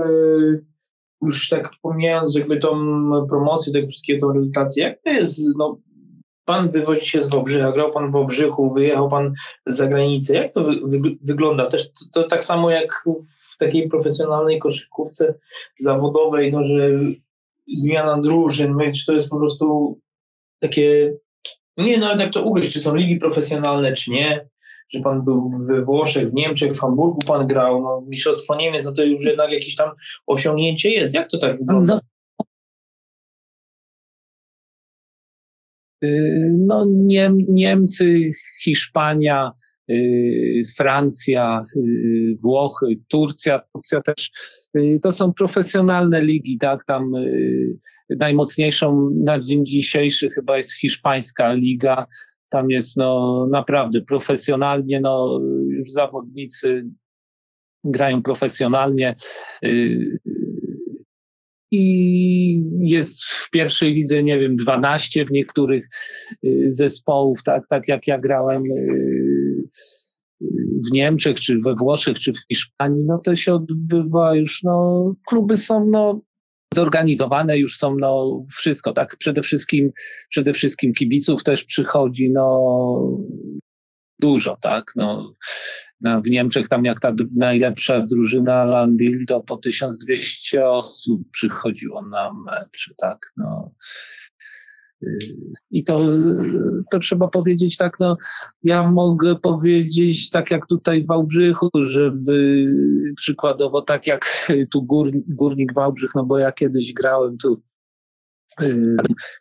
już 1.21 1.49
tak 1.49 1.71
pomijając 1.81 2.35
jakby 2.35 2.57
tą 2.59 2.77
promocję 3.29 3.73
tego 3.73 3.87
wszystkiego, 3.87 4.27
tą 4.27 4.33
reprezentację, 4.33 4.83
jak 4.83 5.01
to 5.01 5.09
jest, 5.09 5.41
no 5.57 5.77
Pan 6.47 6.69
wywodzi 6.69 7.05
się 7.05 7.23
z 7.23 7.29
Wałbrzycha, 7.29 7.71
grał 7.71 7.91
pan 7.91 8.09
w 8.09 8.11
Wałbrzychu, 8.11 8.73
wyjechał 8.73 9.09
pan 9.09 9.33
za 9.65 9.87
granicę. 9.87 10.35
Jak 10.35 10.53
to 10.53 10.63
wy, 10.63 10.71
wy, 10.83 10.99
wygląda? 11.21 11.65
Też 11.65 11.91
to, 11.91 12.05
to, 12.13 12.23
tak 12.23 12.45
samo 12.45 12.69
jak 12.69 13.03
w 13.53 13.57
takiej 13.57 13.89
profesjonalnej 13.89 14.59
koszykówce 14.59 15.33
zawodowej, 15.79 16.51
no, 16.51 16.63
że 16.63 16.89
zmiana 17.77 18.21
drużyn, 18.21 18.71
no 18.71 18.91
czy 18.95 19.05
to 19.05 19.13
jest 19.13 19.29
po 19.29 19.37
prostu 19.37 19.99
takie, 20.59 21.13
nie 21.77 21.97
nawet 21.97 22.19
jak 22.19 22.33
to 22.33 22.43
ugryźć, 22.43 22.73
czy 22.73 22.81
są 22.81 22.95
ligi 22.95 23.19
profesjonalne, 23.19 23.93
czy 23.93 24.11
nie, 24.11 24.47
że 24.89 24.99
pan 24.99 25.21
był 25.21 25.49
we 25.67 25.81
Włoszech, 25.81 26.29
w 26.29 26.33
Niemczech, 26.33 26.73
w 26.73 26.79
Hamburgu 26.79 27.19
pan 27.27 27.47
grał, 27.47 27.81
no, 27.81 28.03
Mistrzostwo 28.07 28.55
Niemiec, 28.55 28.85
no 28.85 28.91
to 28.91 29.03
już 29.03 29.25
jednak 29.25 29.51
jakieś 29.51 29.75
tam 29.75 29.89
osiągnięcie 30.27 30.89
jest. 30.89 31.13
Jak 31.13 31.29
to 31.29 31.37
tak 31.37 31.59
wygląda? 31.59 31.93
No 31.93 32.01
no, 36.51 36.85
Niem, 36.89 37.37
Niemcy, 37.49 38.31
Hiszpania, 38.63 39.51
y, 39.89 40.61
Francja, 40.77 41.63
y, 41.75 42.37
Włochy, 42.41 42.85
Turcja, 43.07 43.61
Turcja 43.73 44.01
też, 44.01 44.31
to 45.01 45.11
są 45.11 45.33
profesjonalne 45.33 46.21
ligi, 46.21 46.57
tak, 46.57 46.85
tam 46.85 47.11
najmocniejszą 48.09 49.09
na 49.23 49.39
dzień 49.39 49.65
dzisiejszy 49.65 50.29
chyba 50.29 50.57
jest 50.57 50.73
hiszpańska 50.73 51.53
liga, 51.53 52.05
tam 52.49 52.69
jest 52.69 52.97
no 52.97 53.47
naprawdę 53.51 54.01
profesjonalnie, 54.01 55.01
no 55.01 55.39
już 55.69 55.91
zawodnicy 55.91 56.85
grają 57.83 58.21
profesjonalnie, 58.21 59.15
i 61.71 62.63
jest 62.79 63.24
w 63.24 63.50
pierwszej 63.50 63.93
lidze, 63.93 64.24
nie 64.24 64.39
wiem, 64.39 64.55
12 64.55 65.25
w 65.25 65.31
niektórych 65.31 65.89
y, 66.45 66.63
zespołów, 66.67 67.43
tak, 67.43 67.67
tak 67.69 67.88
jak 67.88 68.07
ja 68.07 68.19
grałem 68.19 68.63
y, 68.71 69.63
w 70.88 70.91
Niemczech, 70.91 71.39
czy 71.39 71.59
we 71.65 71.75
Włoszech, 71.75 72.19
czy 72.19 72.33
w 72.33 72.39
Hiszpanii, 72.51 73.03
no 73.05 73.17
to 73.17 73.36
się 73.36 73.53
odbywa 73.53 74.36
już, 74.36 74.63
no, 74.63 75.13
kluby 75.27 75.57
są, 75.57 75.86
no, 75.86 76.21
zorganizowane 76.74 77.57
już 77.57 77.77
są, 77.77 77.95
no, 77.95 78.43
wszystko, 78.51 78.93
tak, 78.93 79.15
przede 79.17 79.41
wszystkim, 79.41 79.91
przede 80.29 80.53
wszystkim 80.53 80.93
kibiców 80.93 81.43
też 81.43 81.63
przychodzi, 81.63 82.31
no, 82.31 82.63
dużo, 84.19 84.57
tak, 84.62 84.91
no, 84.95 85.33
w 86.01 86.29
Niemczech 86.29 86.67
tam 86.67 86.85
jak 86.85 86.99
ta 86.99 87.13
najlepsza 87.35 88.05
drużyna 88.05 88.63
Landil, 88.63 89.25
to 89.25 89.39
po 89.39 89.57
1200 89.57 90.69
osób 90.69 91.21
przychodziło 91.31 92.01
na 92.01 92.33
mecz, 92.33 92.93
tak, 92.97 93.31
no. 93.37 93.71
I 95.71 95.83
to, 95.83 96.05
to 96.91 96.99
trzeba 96.99 97.27
powiedzieć 97.27 97.77
tak, 97.77 97.99
no 97.99 98.17
ja 98.63 98.91
mogę 98.91 99.35
powiedzieć 99.35 100.29
tak 100.29 100.51
jak 100.51 100.67
tutaj 100.67 101.03
w 101.03 101.07
Wałbrzychu, 101.07 101.69
żeby 101.75 102.67
przykładowo 103.15 103.81
tak 103.81 104.07
jak 104.07 104.51
tu 104.71 104.83
gór, 104.83 105.11
Górnik 105.27 105.73
Wałbrzych, 105.73 106.11
no 106.15 106.25
bo 106.25 106.37
ja 106.37 106.51
kiedyś 106.51 106.93
grałem 106.93 107.37
tu, 107.37 107.61
y, 108.61 108.95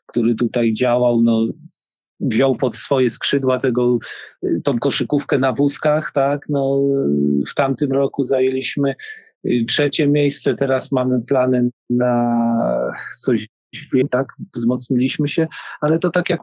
który 0.07 0.35
tutaj 0.35 0.73
działał, 0.73 1.23
no 1.23 1.47
wziął 2.21 2.57
pod 2.57 2.77
swoje 2.77 3.11
skrzydła 3.11 3.59
tego, 3.59 3.99
tą 4.65 4.79
koszykówkę 4.79 5.39
na 5.39 5.53
wózkach, 5.53 6.13
tak, 6.13 6.47
no 6.49 6.83
w 7.49 7.55
tamtym 7.55 7.93
roku 7.93 8.25
zajęliśmy 8.25 8.95
y, 9.47 9.65
trzecie 9.69 10.09
miejsce, 10.09 10.55
teraz 10.55 10.93
mamy 10.93 11.23
plany 11.23 11.71
na 11.91 12.43
coś 13.19 13.47
tak, 14.11 14.33
wzmocniliśmy 14.55 15.29
się, 15.29 15.47
ale 15.81 15.99
to 15.99 16.11
tak 16.11 16.31
jak 16.31 16.41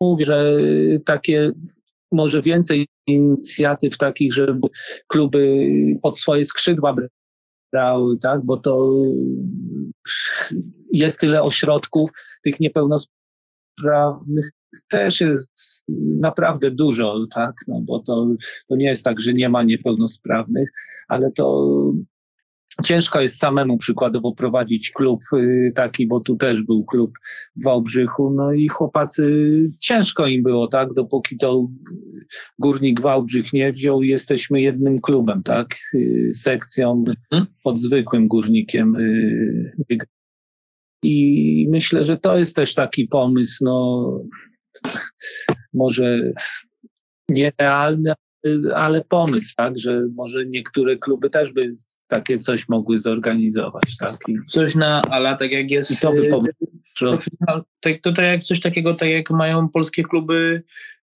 mówię, 0.00 0.24
że 0.24 0.56
takie 1.04 1.52
może 2.12 2.42
więcej 2.42 2.88
inicjatyw 3.06 3.98
takich, 3.98 4.34
żeby 4.34 4.60
kluby 5.06 5.66
pod 6.02 6.18
swoje 6.18 6.44
skrzydła 6.44 6.96
brały, 7.72 8.18
tak, 8.18 8.40
bo 8.44 8.56
to 8.56 8.92
jest 10.92 11.20
tyle 11.20 11.42
ośrodków 11.42 12.10
tych 12.44 12.60
niepełnosprawnych 12.60 14.52
też 14.90 15.20
jest 15.20 15.84
naprawdę 16.20 16.70
dużo, 16.70 17.22
tak, 17.34 17.54
no 17.68 17.80
bo 17.80 18.02
to, 18.02 18.26
to 18.68 18.76
nie 18.76 18.86
jest 18.86 19.04
tak, 19.04 19.20
że 19.20 19.34
nie 19.34 19.48
ma 19.48 19.62
niepełnosprawnych, 19.62 20.70
ale 21.08 21.32
to 21.32 21.74
Ciężko 22.84 23.20
jest 23.20 23.38
samemu 23.38 23.78
przykładowo 23.78 24.34
prowadzić 24.34 24.90
klub 24.90 25.20
y, 25.32 25.72
taki, 25.74 26.06
bo 26.06 26.20
tu 26.20 26.36
też 26.36 26.62
był 26.62 26.84
klub 26.84 27.18
w 27.56 27.64
Wałbrzychu, 27.64 28.34
no 28.36 28.52
i 28.52 28.68
chłopacy, 28.68 29.52
ciężko 29.80 30.26
im 30.26 30.42
było, 30.42 30.66
tak, 30.66 30.92
dopóki 30.92 31.36
to 31.36 31.68
Górnik 32.58 33.00
Wałbrzych 33.00 33.52
nie 33.52 33.72
wziął, 33.72 34.02
jesteśmy 34.02 34.60
jednym 34.60 35.00
klubem, 35.00 35.42
tak, 35.42 35.76
y, 35.94 36.30
sekcją 36.32 37.04
mhm. 37.32 37.46
pod 37.64 37.78
zwykłym 37.78 38.28
Górnikiem. 38.28 38.96
Y, 38.96 39.98
I 41.02 41.66
myślę, 41.70 42.04
że 42.04 42.16
to 42.16 42.38
jest 42.38 42.56
też 42.56 42.74
taki 42.74 43.08
pomysł, 43.08 43.64
no 43.64 44.06
może 45.74 46.32
nierealny, 47.28 48.12
ale 48.74 49.04
pomysł, 49.04 49.54
tak, 49.56 49.78
że 49.78 50.02
może 50.14 50.46
niektóre 50.46 50.96
kluby 50.96 51.30
też 51.30 51.52
by 51.52 51.70
takie 52.08 52.38
coś 52.38 52.68
mogły 52.68 52.98
zorganizować, 52.98 53.96
tak. 53.96 54.12
I 54.28 54.36
coś 54.48 54.74
na 54.74 55.02
ala, 55.02 55.36
tak 55.36 55.52
jak 55.52 55.70
jest. 55.70 55.90
I 55.90 55.96
to 55.96 56.12
by 56.12 56.28
pomysł. 56.28 56.52
Tak, 57.80 57.98
to 58.02 58.12
tak 58.12 58.24
jak 58.24 58.42
coś 58.42 58.60
takiego, 58.60 58.94
tak 58.94 59.08
jak 59.08 59.30
mają 59.30 59.68
polskie 59.68 60.02
kluby 60.02 60.62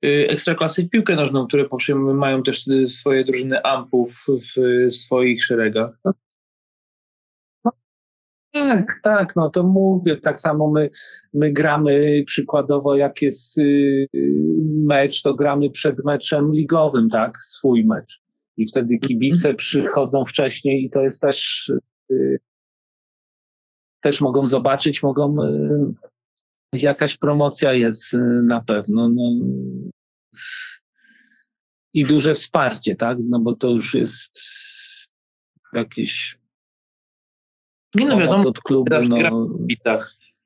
y, 0.05 0.27
ekstraklasy 0.29 0.83
w 0.83 0.91
piłkę 0.91 1.17
nożną, 1.17 1.47
które 1.47 1.65
mają 2.15 2.43
też 2.43 2.67
y, 2.67 2.89
swoje 2.89 3.25
drużyny 3.25 3.63
ampów 3.63 4.25
w 4.57 4.93
swoich 4.95 5.45
szeregach. 5.45 5.91
No 6.05 6.13
tak, 8.57 9.01
tak, 9.03 9.37
no 9.37 9.51
to 9.51 9.63
mówię, 9.63 10.17
tak 10.17 10.41
samo 10.41 10.71
my, 10.71 10.91
my 11.35 11.53
gramy 11.53 12.23
przykładowo, 12.27 12.97
jak 12.97 13.23
jest 13.23 13.59
y, 13.59 14.09
mecz, 14.87 15.23
to 15.23 15.35
gramy 15.35 15.71
przed 15.71 16.05
meczem 16.05 16.53
ligowym, 16.53 17.11
tak, 17.11 17.39
swój 17.39 17.85
mecz. 17.85 18.23
I 18.57 18.67
wtedy 18.67 18.99
kibice 18.99 19.49
mhm. 19.49 19.57
przychodzą 19.57 20.25
wcześniej 20.25 20.85
i 20.85 20.91
to 20.91 21.03
jest 21.03 21.21
też, 21.21 21.73
y, 22.11 22.39
też 24.01 24.21
mogą 24.21 24.47
zobaczyć, 24.47 25.03
mogą, 25.03 25.37
y, 25.43 25.95
jakaś 26.73 27.17
promocja 27.17 27.73
jest 27.73 28.17
na 28.43 28.61
pewno. 28.61 29.09
No, 29.09 29.23
I 31.95 32.05
duże 32.05 32.35
wsparcie, 32.35 32.97
tak, 32.97 33.19
no 33.29 33.41
bo 33.41 33.55
to 33.55 33.71
już 33.71 33.95
jest 33.95 34.39
jakieś 35.73 36.39
nie 37.95 38.07
no 38.07 38.19
wiadomo, 38.19 38.49
od 38.49 38.61
klubu. 38.61 38.91
No, 39.09 39.47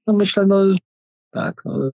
no 0.07 0.13
myślę, 0.13 0.47
no 0.47 0.67
tak, 1.31 1.63
no, 1.65 1.91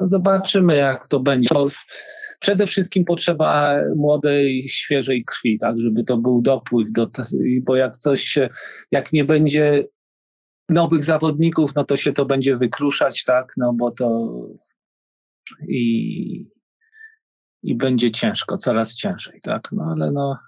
Zobaczymy, 0.00 0.76
jak 0.76 1.06
to 1.06 1.20
będzie. 1.20 1.48
Przede 2.40 2.66
wszystkim 2.66 3.04
potrzeba 3.04 3.76
młodej, 3.96 4.68
świeżej 4.68 5.24
krwi, 5.24 5.58
tak, 5.58 5.80
żeby 5.80 6.04
to 6.04 6.16
był 6.16 6.42
dopływ, 6.42 6.88
do, 6.92 7.10
bo 7.62 7.76
jak 7.76 7.96
coś 7.96 8.22
się, 8.22 8.48
jak 8.90 9.12
nie 9.12 9.24
będzie 9.24 9.84
nowych 10.68 11.04
zawodników, 11.04 11.74
no 11.74 11.84
to 11.84 11.96
się 11.96 12.12
to 12.12 12.24
będzie 12.24 12.56
wykruszać, 12.56 13.24
tak, 13.24 13.52
no 13.56 13.72
bo 13.72 13.90
to 13.90 14.28
i, 15.68 16.46
i 17.62 17.74
będzie 17.74 18.10
ciężko, 18.10 18.56
coraz 18.56 18.94
ciężej, 18.94 19.40
tak, 19.42 19.68
no 19.72 19.84
ale 19.96 20.10
no 20.10 20.38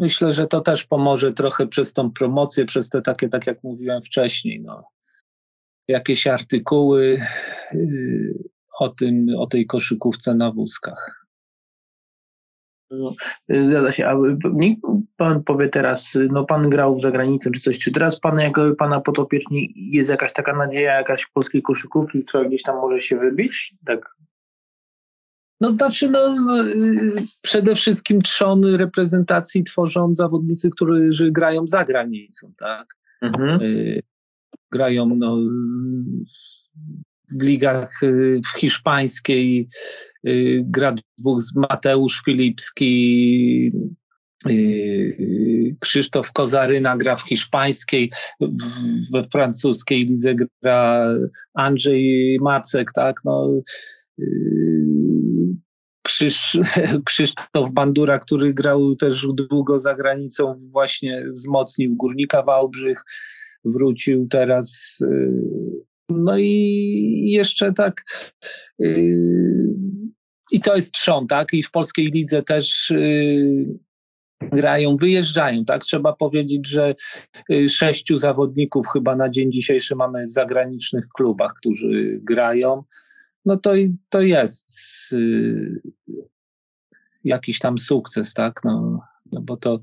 Myślę, 0.00 0.32
że 0.32 0.46
to 0.46 0.60
też 0.60 0.84
pomoże 0.84 1.32
trochę 1.32 1.66
przez 1.66 1.92
tą 1.92 2.10
promocję, 2.10 2.64
przez 2.64 2.88
te 2.88 3.02
takie, 3.02 3.28
tak 3.28 3.46
jak 3.46 3.64
mówiłem 3.64 4.02
wcześniej, 4.02 4.60
no, 4.60 4.84
jakieś 5.88 6.26
artykuły 6.26 7.18
yy, 7.72 8.38
o 8.78 8.88
tym, 8.88 9.26
o 9.38 9.46
tej 9.46 9.66
koszykówce 9.66 10.34
na 10.34 10.52
wózkach. 10.52 11.26
No, 12.90 13.12
zgadza 13.48 13.92
się. 13.92 14.06
A 14.06 14.14
niech 14.52 14.78
pan 15.16 15.44
powie 15.44 15.68
teraz, 15.68 16.18
no 16.30 16.44
pan 16.44 16.70
grał 16.70 17.00
za 17.00 17.10
granicą 17.10 17.50
czy 17.50 17.60
coś, 17.60 17.78
czy 17.78 17.92
teraz 17.92 18.20
pan 18.20 18.38
jako 18.38 18.74
pana 18.78 19.00
potopieczni 19.00 19.72
jest 19.76 20.10
jakaś 20.10 20.32
taka 20.32 20.56
nadzieja 20.56 20.94
jakaś 20.94 21.26
polskiej 21.26 21.62
koszykówki, 21.62 22.24
która 22.24 22.44
gdzieś 22.44 22.62
tam 22.62 22.76
może 22.76 23.00
się 23.00 23.16
wybić? 23.16 23.74
Tak 23.86 24.16
no 25.60 25.70
znaczy, 25.70 26.08
no, 26.08 26.36
y, 26.66 27.26
przede 27.42 27.74
wszystkim 27.74 28.22
trzon 28.22 28.64
reprezentacji 28.64 29.64
tworzą 29.64 30.14
zawodnicy, 30.14 30.70
którzy 30.70 31.30
grają 31.30 31.66
za 31.66 31.84
granicą, 31.84 32.52
tak? 32.58 32.86
Mhm. 33.22 33.62
Y, 33.62 34.02
grają 34.72 35.06
no, 35.16 35.38
w 37.38 37.42
ligach 37.42 38.02
y, 38.02 38.40
w 38.46 38.60
hiszpańskiej, 38.60 39.68
gra 40.60 40.94
dwóch 41.18 41.40
z 41.40 41.56
Mateusz 41.56 42.22
Filipski, 42.24 43.72
Krzysztof 45.80 46.32
Kozaryna 46.32 46.96
gra 46.96 47.16
w 47.16 47.22
hiszpańskiej, 47.22 48.10
we 49.12 49.24
francuskiej 49.32 50.06
lidze 50.06 50.34
gra 50.34 51.06
Andrzej 51.54 52.38
Macek, 52.40 52.92
tak? 52.92 53.16
No, 53.24 53.50
Krzyż, 56.08 56.58
Krzysztof 57.06 57.70
Bandura, 57.72 58.18
który 58.18 58.54
grał 58.54 58.94
też 58.94 59.26
długo 59.26 59.78
za 59.78 59.94
granicą, 59.94 60.60
właśnie 60.70 61.24
wzmocnił 61.30 61.96
Górnika 61.96 62.42
Wałbrzych, 62.42 63.04
wrócił 63.64 64.28
teraz. 64.28 64.98
Y, 65.00 65.32
no 66.10 66.38
i 66.38 67.30
jeszcze 67.32 67.72
tak. 67.72 68.04
Y, 68.82 69.74
I 70.52 70.60
to 70.60 70.74
jest 70.74 70.92
trzon, 70.92 71.26
tak? 71.26 71.52
I 71.52 71.62
w 71.62 71.70
polskiej 71.70 72.06
lidze 72.06 72.42
też 72.42 72.92
grają, 74.40 74.96
wyjeżdżają, 74.96 75.64
tak? 75.64 75.84
Trzeba 75.84 76.12
powiedzieć, 76.12 76.68
że 76.68 76.94
sześciu 77.68 78.16
zawodników 78.16 78.86
chyba 78.92 79.16
na 79.16 79.28
dzień 79.28 79.52
dzisiejszy 79.52 79.96
mamy 79.96 80.26
w 80.26 80.32
zagranicznych 80.32 81.04
klubach, 81.16 81.52
którzy 81.58 82.20
grają 82.22 82.82
no 83.44 83.56
to, 83.56 83.72
to 84.08 84.20
jest 84.20 84.70
y, 85.12 85.82
jakiś 87.24 87.58
tam 87.58 87.78
sukces, 87.78 88.34
tak? 88.34 88.60
No, 88.64 89.00
no 89.32 89.40
bo 89.40 89.56
to, 89.56 89.80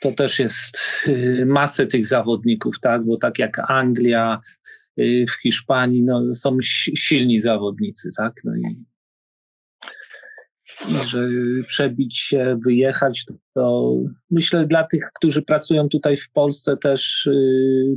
to 0.00 0.12
też 0.12 0.38
jest 0.38 0.78
y, 1.08 1.44
masę 1.46 1.86
tych 1.86 2.06
zawodników, 2.06 2.80
tak? 2.80 3.04
Bo 3.04 3.16
tak 3.16 3.38
jak 3.38 3.70
Anglia, 3.70 4.40
y, 4.98 5.24
w 5.28 5.42
Hiszpanii, 5.42 6.02
no, 6.02 6.32
są 6.32 6.56
silni 6.60 7.38
zawodnicy, 7.38 8.10
tak? 8.16 8.32
No 8.44 8.56
i, 8.56 8.84
i 10.88 11.04
że 11.04 11.28
przebić 11.66 12.18
się, 12.18 12.58
wyjechać, 12.64 13.24
to, 13.24 13.34
to, 13.54 13.96
myślę 14.30 14.66
dla 14.66 14.84
tych, 14.84 15.10
którzy 15.14 15.42
pracują 15.42 15.88
tutaj 15.88 16.16
w 16.16 16.30
Polsce 16.30 16.76
też 16.76 17.28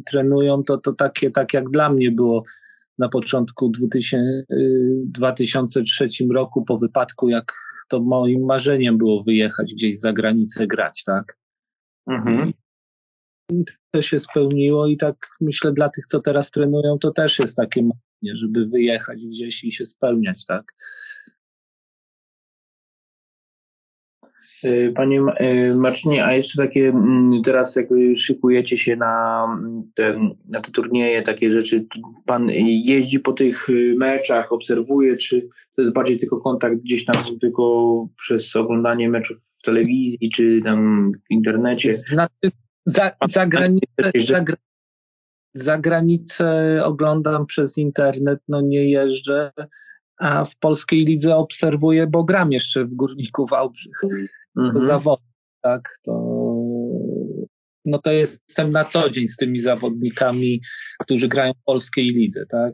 trenują, 0.05 0.63
to, 0.63 0.77
to 0.77 0.93
takie, 0.93 1.31
tak 1.31 1.53
jak 1.53 1.69
dla 1.69 1.89
mnie 1.89 2.11
było 2.11 2.43
na 2.97 3.09
początku 3.09 3.69
2000, 3.69 4.45
2003 5.05 6.07
roku 6.33 6.65
po 6.65 6.77
wypadku, 6.77 7.29
jak 7.29 7.53
to 7.87 7.99
moim 7.99 8.45
marzeniem 8.45 8.97
było 8.97 9.23
wyjechać 9.23 9.73
gdzieś 9.73 9.99
za 9.99 10.13
granicę 10.13 10.67
grać, 10.67 11.03
tak? 11.03 11.37
Mhm. 12.07 12.53
I 13.51 13.63
to 13.91 14.01
się 14.01 14.19
spełniło 14.19 14.87
i 14.87 14.97
tak 14.97 15.27
myślę 15.41 15.73
dla 15.73 15.89
tych, 15.89 16.05
co 16.05 16.19
teraz 16.19 16.51
trenują, 16.51 16.99
to 16.99 17.11
też 17.11 17.39
jest 17.39 17.55
takie 17.55 17.81
marzenie, 17.81 18.37
żeby 18.37 18.65
wyjechać 18.65 19.19
gdzieś 19.25 19.63
i 19.63 19.71
się 19.71 19.85
spełniać, 19.85 20.45
tak? 20.45 20.73
Panie 24.95 25.21
y, 25.41 25.75
Marcinie, 25.75 26.25
a 26.25 26.33
jeszcze 26.33 26.63
takie 26.63 26.87
mm, 26.87 27.41
teraz 27.43 27.75
jakby 27.75 28.15
szykujecie 28.15 28.77
się 28.77 28.95
na 28.95 29.45
mm, 29.49 29.91
te, 29.95 30.29
na 30.49 30.61
te 30.61 30.71
turnieje, 30.71 31.21
takie 31.21 31.51
rzeczy, 31.51 31.85
pan 32.25 32.49
jeździ 32.83 33.19
po 33.19 33.33
tych 33.33 33.69
y, 33.69 33.95
meczach, 33.97 34.51
obserwuje, 34.51 35.17
czy 35.17 35.49
to 35.75 35.81
jest 35.81 35.93
bardziej 35.93 36.19
tylko 36.19 36.41
kontakt 36.41 36.77
gdzieś 36.77 37.05
tam 37.05 37.23
tylko 37.41 38.07
przez 38.17 38.55
oglądanie 38.55 39.09
meczów 39.09 39.37
w 39.59 39.61
telewizji, 39.61 40.29
czy 40.35 40.61
tam 40.63 41.11
w 41.11 41.31
internecie? 41.31 41.93
Znaczy, 41.93 42.51
za, 42.85 43.11
za, 43.25 43.47
granicę, 43.47 44.11
za, 44.25 44.43
za 45.53 45.77
granicę 45.77 46.79
oglądam 46.83 47.45
przez 47.45 47.77
internet, 47.77 48.39
no 48.47 48.61
nie 48.61 48.89
jeżdżę, 48.89 49.51
a 50.19 50.45
w 50.45 50.55
polskiej 50.55 51.05
lidze 51.05 51.35
obserwuję, 51.35 52.07
bo 52.07 52.23
gram 52.23 52.51
jeszcze 52.51 52.85
w 52.85 52.95
Górniku 52.95 53.45
Wałbrzych 53.45 54.01
mhm. 54.57 54.79
zawodów, 54.79 55.25
tak, 55.61 55.89
to 56.03 56.37
no 57.85 57.99
to 57.99 58.11
jestem 58.11 58.71
na 58.71 58.85
co 58.85 59.09
dzień 59.09 59.27
z 59.27 59.35
tymi 59.35 59.59
zawodnikami, 59.59 60.61
którzy 60.99 61.27
grają 61.27 61.53
w 61.53 61.63
polskiej 61.65 62.05
lidze, 62.05 62.45
tak. 62.45 62.73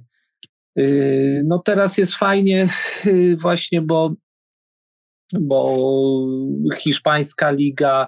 Yy, 0.76 1.42
no 1.46 1.60
teraz 1.66 1.98
jest 1.98 2.16
fajnie 2.16 2.68
yy, 3.06 3.36
właśnie, 3.38 3.82
bo 3.82 4.14
bo 5.40 5.78
hiszpańska 6.78 7.52
liga 7.52 8.08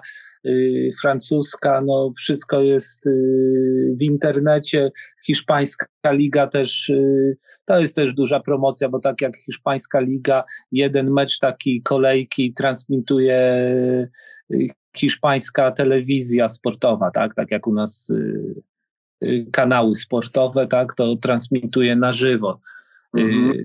francuska, 1.00 1.82
no 1.86 2.12
wszystko 2.16 2.60
jest 2.60 3.06
y, 3.06 3.94
w 4.00 4.02
internecie, 4.02 4.90
hiszpańska 5.26 5.86
liga 6.10 6.46
też, 6.46 6.88
y, 6.88 7.36
to 7.64 7.80
jest 7.80 7.96
też 7.96 8.14
duża 8.14 8.40
promocja, 8.40 8.88
bo 8.88 8.98
tak 8.98 9.20
jak 9.20 9.36
hiszpańska 9.36 10.00
liga, 10.00 10.44
jeden 10.72 11.10
mecz 11.10 11.38
taki 11.38 11.82
kolejki 11.82 12.54
transmituje 12.54 13.66
hiszpańska 14.96 15.70
telewizja 15.70 16.48
sportowa, 16.48 17.10
tak, 17.10 17.34
tak 17.34 17.50
jak 17.50 17.66
u 17.66 17.72
nas 17.72 18.12
kanały 19.52 19.94
sportowe, 19.94 20.66
tak, 20.66 20.94
to 20.94 21.16
transmituje 21.16 21.96
na 21.96 22.12
żywo. 22.12 22.60
Mhm. 23.16 23.62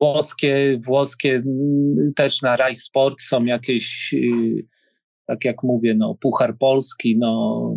Włoskie, 0.00 0.78
włoskie 0.86 1.42
też 2.16 2.42
na 2.42 2.56
Rai 2.56 2.74
Sport 2.74 3.20
są 3.20 3.44
jakieś 3.44 4.14
tak 5.26 5.44
jak 5.44 5.62
mówię, 5.62 5.94
no, 5.98 6.14
Puchar 6.20 6.58
Polski, 6.58 7.18
no, 7.18 7.74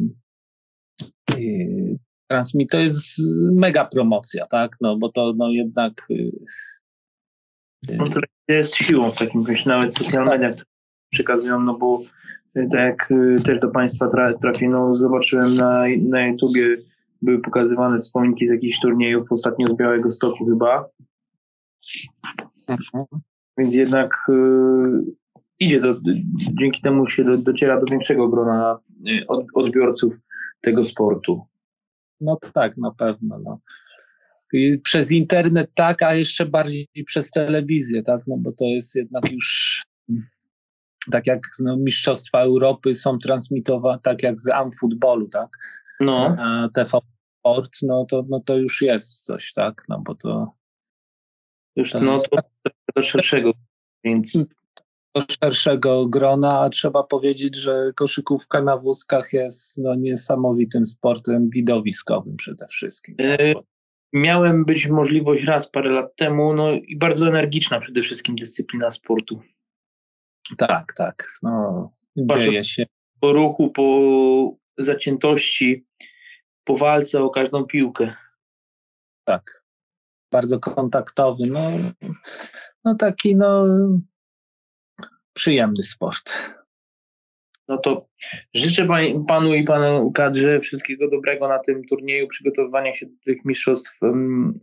transmit 2.28 2.72
to 2.72 2.80
jest 2.80 3.22
mega 3.52 3.86
promocja, 3.86 4.46
tak, 4.46 4.76
no, 4.82 4.98
bo 4.98 5.12
to 5.12 5.34
no, 5.38 5.50
jednak... 5.50 6.08
No 7.98 8.06
to 8.06 8.20
jest 8.48 8.76
siłą 8.76 9.12
w 9.12 9.18
takim 9.18 9.42
myślę, 9.42 9.76
nawet 9.76 9.96
social 9.96 10.26
media, 10.26 10.52
które 10.52 10.66
przekazują, 11.12 11.62
no 11.62 11.78
bo 11.78 12.02
y, 12.58 12.68
tak 12.72 12.80
jak 12.80 13.10
też 13.46 13.60
do 13.60 13.68
Państwa 13.68 14.10
trafi, 14.42 14.68
no 14.68 14.96
zobaczyłem 14.96 15.56
na, 15.56 15.84
na 16.02 16.28
YouTubie 16.28 16.78
były 17.22 17.42
pokazywane 17.42 18.02
wspominki 18.02 18.48
z 18.48 18.52
jakichś 18.52 18.80
turniejów, 18.80 19.32
ostatnio 19.32 19.74
z 19.74 19.78
Białego 19.78 20.12
Stoku 20.12 20.46
chyba. 20.46 20.90
Mhm. 22.68 23.06
Więc 23.58 23.74
jednak 23.74 24.32
idzie 25.60 25.82
do, 25.82 25.96
dzięki 26.60 26.82
temu 26.82 27.08
się 27.08 27.24
do, 27.24 27.38
dociera 27.38 27.80
do 27.80 27.86
większego 27.92 28.30
grona 28.30 28.80
y, 29.08 29.28
od, 29.28 29.46
odbiorców 29.54 30.16
tego 30.62 30.86
sportu. 30.86 31.42
No 32.22 32.38
tak, 32.54 32.78
na 32.78 32.92
pewno. 32.92 33.40
No. 33.40 33.60
I 34.54 34.78
przez 34.78 35.12
internet 35.12 35.72
tak, 35.74 36.04
a 36.04 36.16
jeszcze 36.16 36.46
bardziej 36.46 36.88
przez 37.06 37.32
telewizję, 37.32 38.04
tak, 38.04 38.22
no 38.28 38.38
bo 38.38 38.52
to 38.52 38.66
jest 38.66 38.96
jednak 38.96 39.32
już 39.32 39.82
tak 41.12 41.28
jak 41.28 41.40
no, 41.60 41.78
Mistrzostwa 41.78 42.42
Europy 42.42 42.94
są 42.94 43.20
transmitowane, 43.20 44.00
tak 44.04 44.24
jak 44.24 44.40
z 44.40 44.50
Amfutbolu, 44.50 45.28
tak? 45.28 45.50
No. 46.00 46.36
A 46.40 46.70
TV 46.74 47.00
Sport, 47.40 47.72
no 47.82 48.06
to, 48.06 48.26
no 48.30 48.40
to 48.40 48.58
już 48.58 48.82
jest 48.82 49.26
coś, 49.26 49.54
tak? 49.54 49.84
No 49.90 50.02
bo 50.06 50.16
to. 50.16 50.52
Już 51.76 51.92
to 51.92 52.00
no 52.00 52.18
to 52.18 52.38
do 52.96 53.02
szerszego, 53.02 53.52
więc 54.04 54.46
szerszego 55.32 56.06
grona, 56.06 56.60
a 56.60 56.70
trzeba 56.70 57.04
powiedzieć, 57.04 57.56
że 57.56 57.92
koszykówka 57.96 58.62
na 58.62 58.78
wózkach 58.78 59.34
jest 59.34 59.78
no, 59.78 59.96
niesamowitym 59.96 60.86
sportem 60.86 61.50
widowiskowym 61.50 62.36
przede 62.36 62.68
wszystkim. 62.68 63.16
E, 63.22 63.54
miałem 64.14 64.66
być 64.66 64.88
możliwość 64.88 65.44
raz 65.44 65.70
parę 65.70 65.90
lat 65.90 66.16
temu, 66.16 66.54
no 66.54 66.72
i 66.72 66.98
bardzo 66.98 67.28
energiczna 67.28 67.80
przede 67.80 68.02
wszystkim 68.02 68.36
dyscyplina 68.36 68.92
sportu. 68.92 69.42
Tak, 70.58 70.94
tak. 70.94 71.28
No, 71.44 71.92
dzieje 72.18 72.64
się. 72.64 72.86
Po 73.20 73.34
ruchu, 73.34 73.70
po 73.70 74.58
zaciętości, 74.78 75.86
po 76.64 76.78
walce 76.78 77.24
o 77.24 77.30
każdą 77.30 77.64
piłkę. 77.64 78.14
Tak. 79.24 79.66
Bardzo 80.32 80.60
kontaktowy. 80.60 81.48
No, 81.48 81.72
no 82.84 82.96
taki, 82.96 83.36
no 83.36 83.66
przyjemny 85.36 85.84
sport. 85.84 86.34
No 87.68 87.78
to 87.78 88.08
życzę 88.54 88.88
panu 89.28 89.56
i 89.56 89.64
panu 89.64 90.12
kadrze 90.12 90.60
wszystkiego 90.60 91.10
dobrego 91.10 91.48
na 91.48 91.60
tym 91.60 91.84
turnieju, 91.84 92.28
przygotowywania 92.28 92.96
się 92.96 93.06
do 93.06 93.16
tych 93.26 93.46
mistrzostw 93.46 94.02
um, 94.02 94.60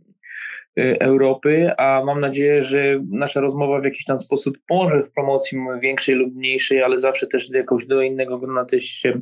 Europy, 0.99 1.71
a 1.77 2.01
mam 2.05 2.19
nadzieję, 2.19 2.63
że 2.63 2.99
nasza 3.09 3.39
rozmowa 3.39 3.81
w 3.81 3.83
jakiś 3.83 4.05
tam 4.05 4.19
sposób 4.19 4.57
pomoże 4.67 5.03
w 5.03 5.11
promocji 5.11 5.57
większej 5.81 6.15
lub 6.15 6.35
mniejszej, 6.35 6.83
ale 6.83 6.99
zawsze 6.99 7.27
też 7.27 7.49
jakoś 7.49 7.85
do 7.85 8.01
innego 8.01 8.39
grona 8.39 8.65
też 8.65 8.83
się 8.83 9.21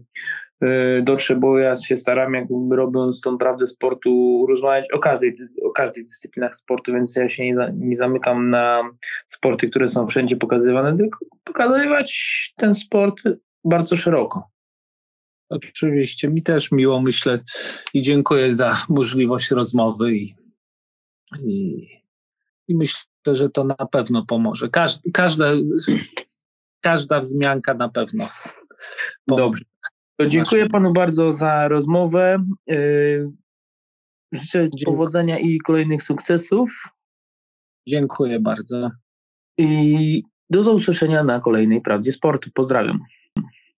dotrze, 1.03 1.35
bo 1.35 1.59
ja 1.59 1.77
się 1.77 1.97
staram, 1.97 2.33
jakby 2.33 2.75
robiąc 2.75 3.21
tą 3.21 3.37
prawdę 3.37 3.67
sportu, 3.67 4.45
rozmawiać 4.49 4.91
o 4.91 4.99
każdej, 4.99 5.35
o 5.63 5.69
każdej 5.69 6.03
dyscyplinach 6.03 6.55
sportu, 6.55 6.93
więc 6.93 7.15
ja 7.15 7.29
się 7.29 7.43
nie, 7.43 7.73
nie 7.73 7.97
zamykam 7.97 8.49
na 8.49 8.89
sporty, 9.27 9.69
które 9.69 9.89
są 9.89 10.07
wszędzie 10.07 10.35
pokazywane, 10.35 10.97
tylko 10.97 11.25
pokazywać 11.43 12.53
ten 12.57 12.75
sport 12.75 13.23
bardzo 13.63 13.97
szeroko. 13.97 14.51
Oczywiście, 15.49 16.29
mi 16.29 16.43
też 16.43 16.71
miło 16.71 17.01
myślę 17.01 17.39
i 17.93 18.01
dziękuję 18.01 18.51
za 18.51 18.85
możliwość 18.89 19.51
rozmowy 19.51 20.15
i, 20.15 20.35
i, 21.39 21.87
i 22.67 22.75
myślę, 22.75 23.01
że 23.27 23.49
to 23.49 23.63
na 23.63 23.85
pewno 23.91 24.25
pomoże. 24.25 24.69
Każda, 24.69 25.01
każda, 25.13 25.45
każda 26.81 27.19
wzmianka 27.19 27.73
na 27.73 27.89
pewno 27.89 28.29
pomoże. 29.25 29.43
Dobrze. 29.43 29.70
To 30.19 30.25
dziękuję 30.25 30.69
panu 30.69 30.93
bardzo 30.93 31.33
za 31.33 31.67
rozmowę. 31.67 32.45
Yy, 32.67 33.31
życzę 34.31 34.59
dziękuję. 34.59 34.85
powodzenia 34.85 35.39
i 35.39 35.57
kolejnych 35.57 36.03
sukcesów. 36.03 36.83
Dziękuję 37.87 38.39
bardzo. 38.39 38.89
I 39.57 40.23
do 40.49 40.73
usłyszenia 40.73 41.23
na 41.23 41.39
kolejnej 41.39 41.81
Prawdzie 41.81 42.11
Sportu. 42.11 42.49
Pozdrawiam. 42.53 42.99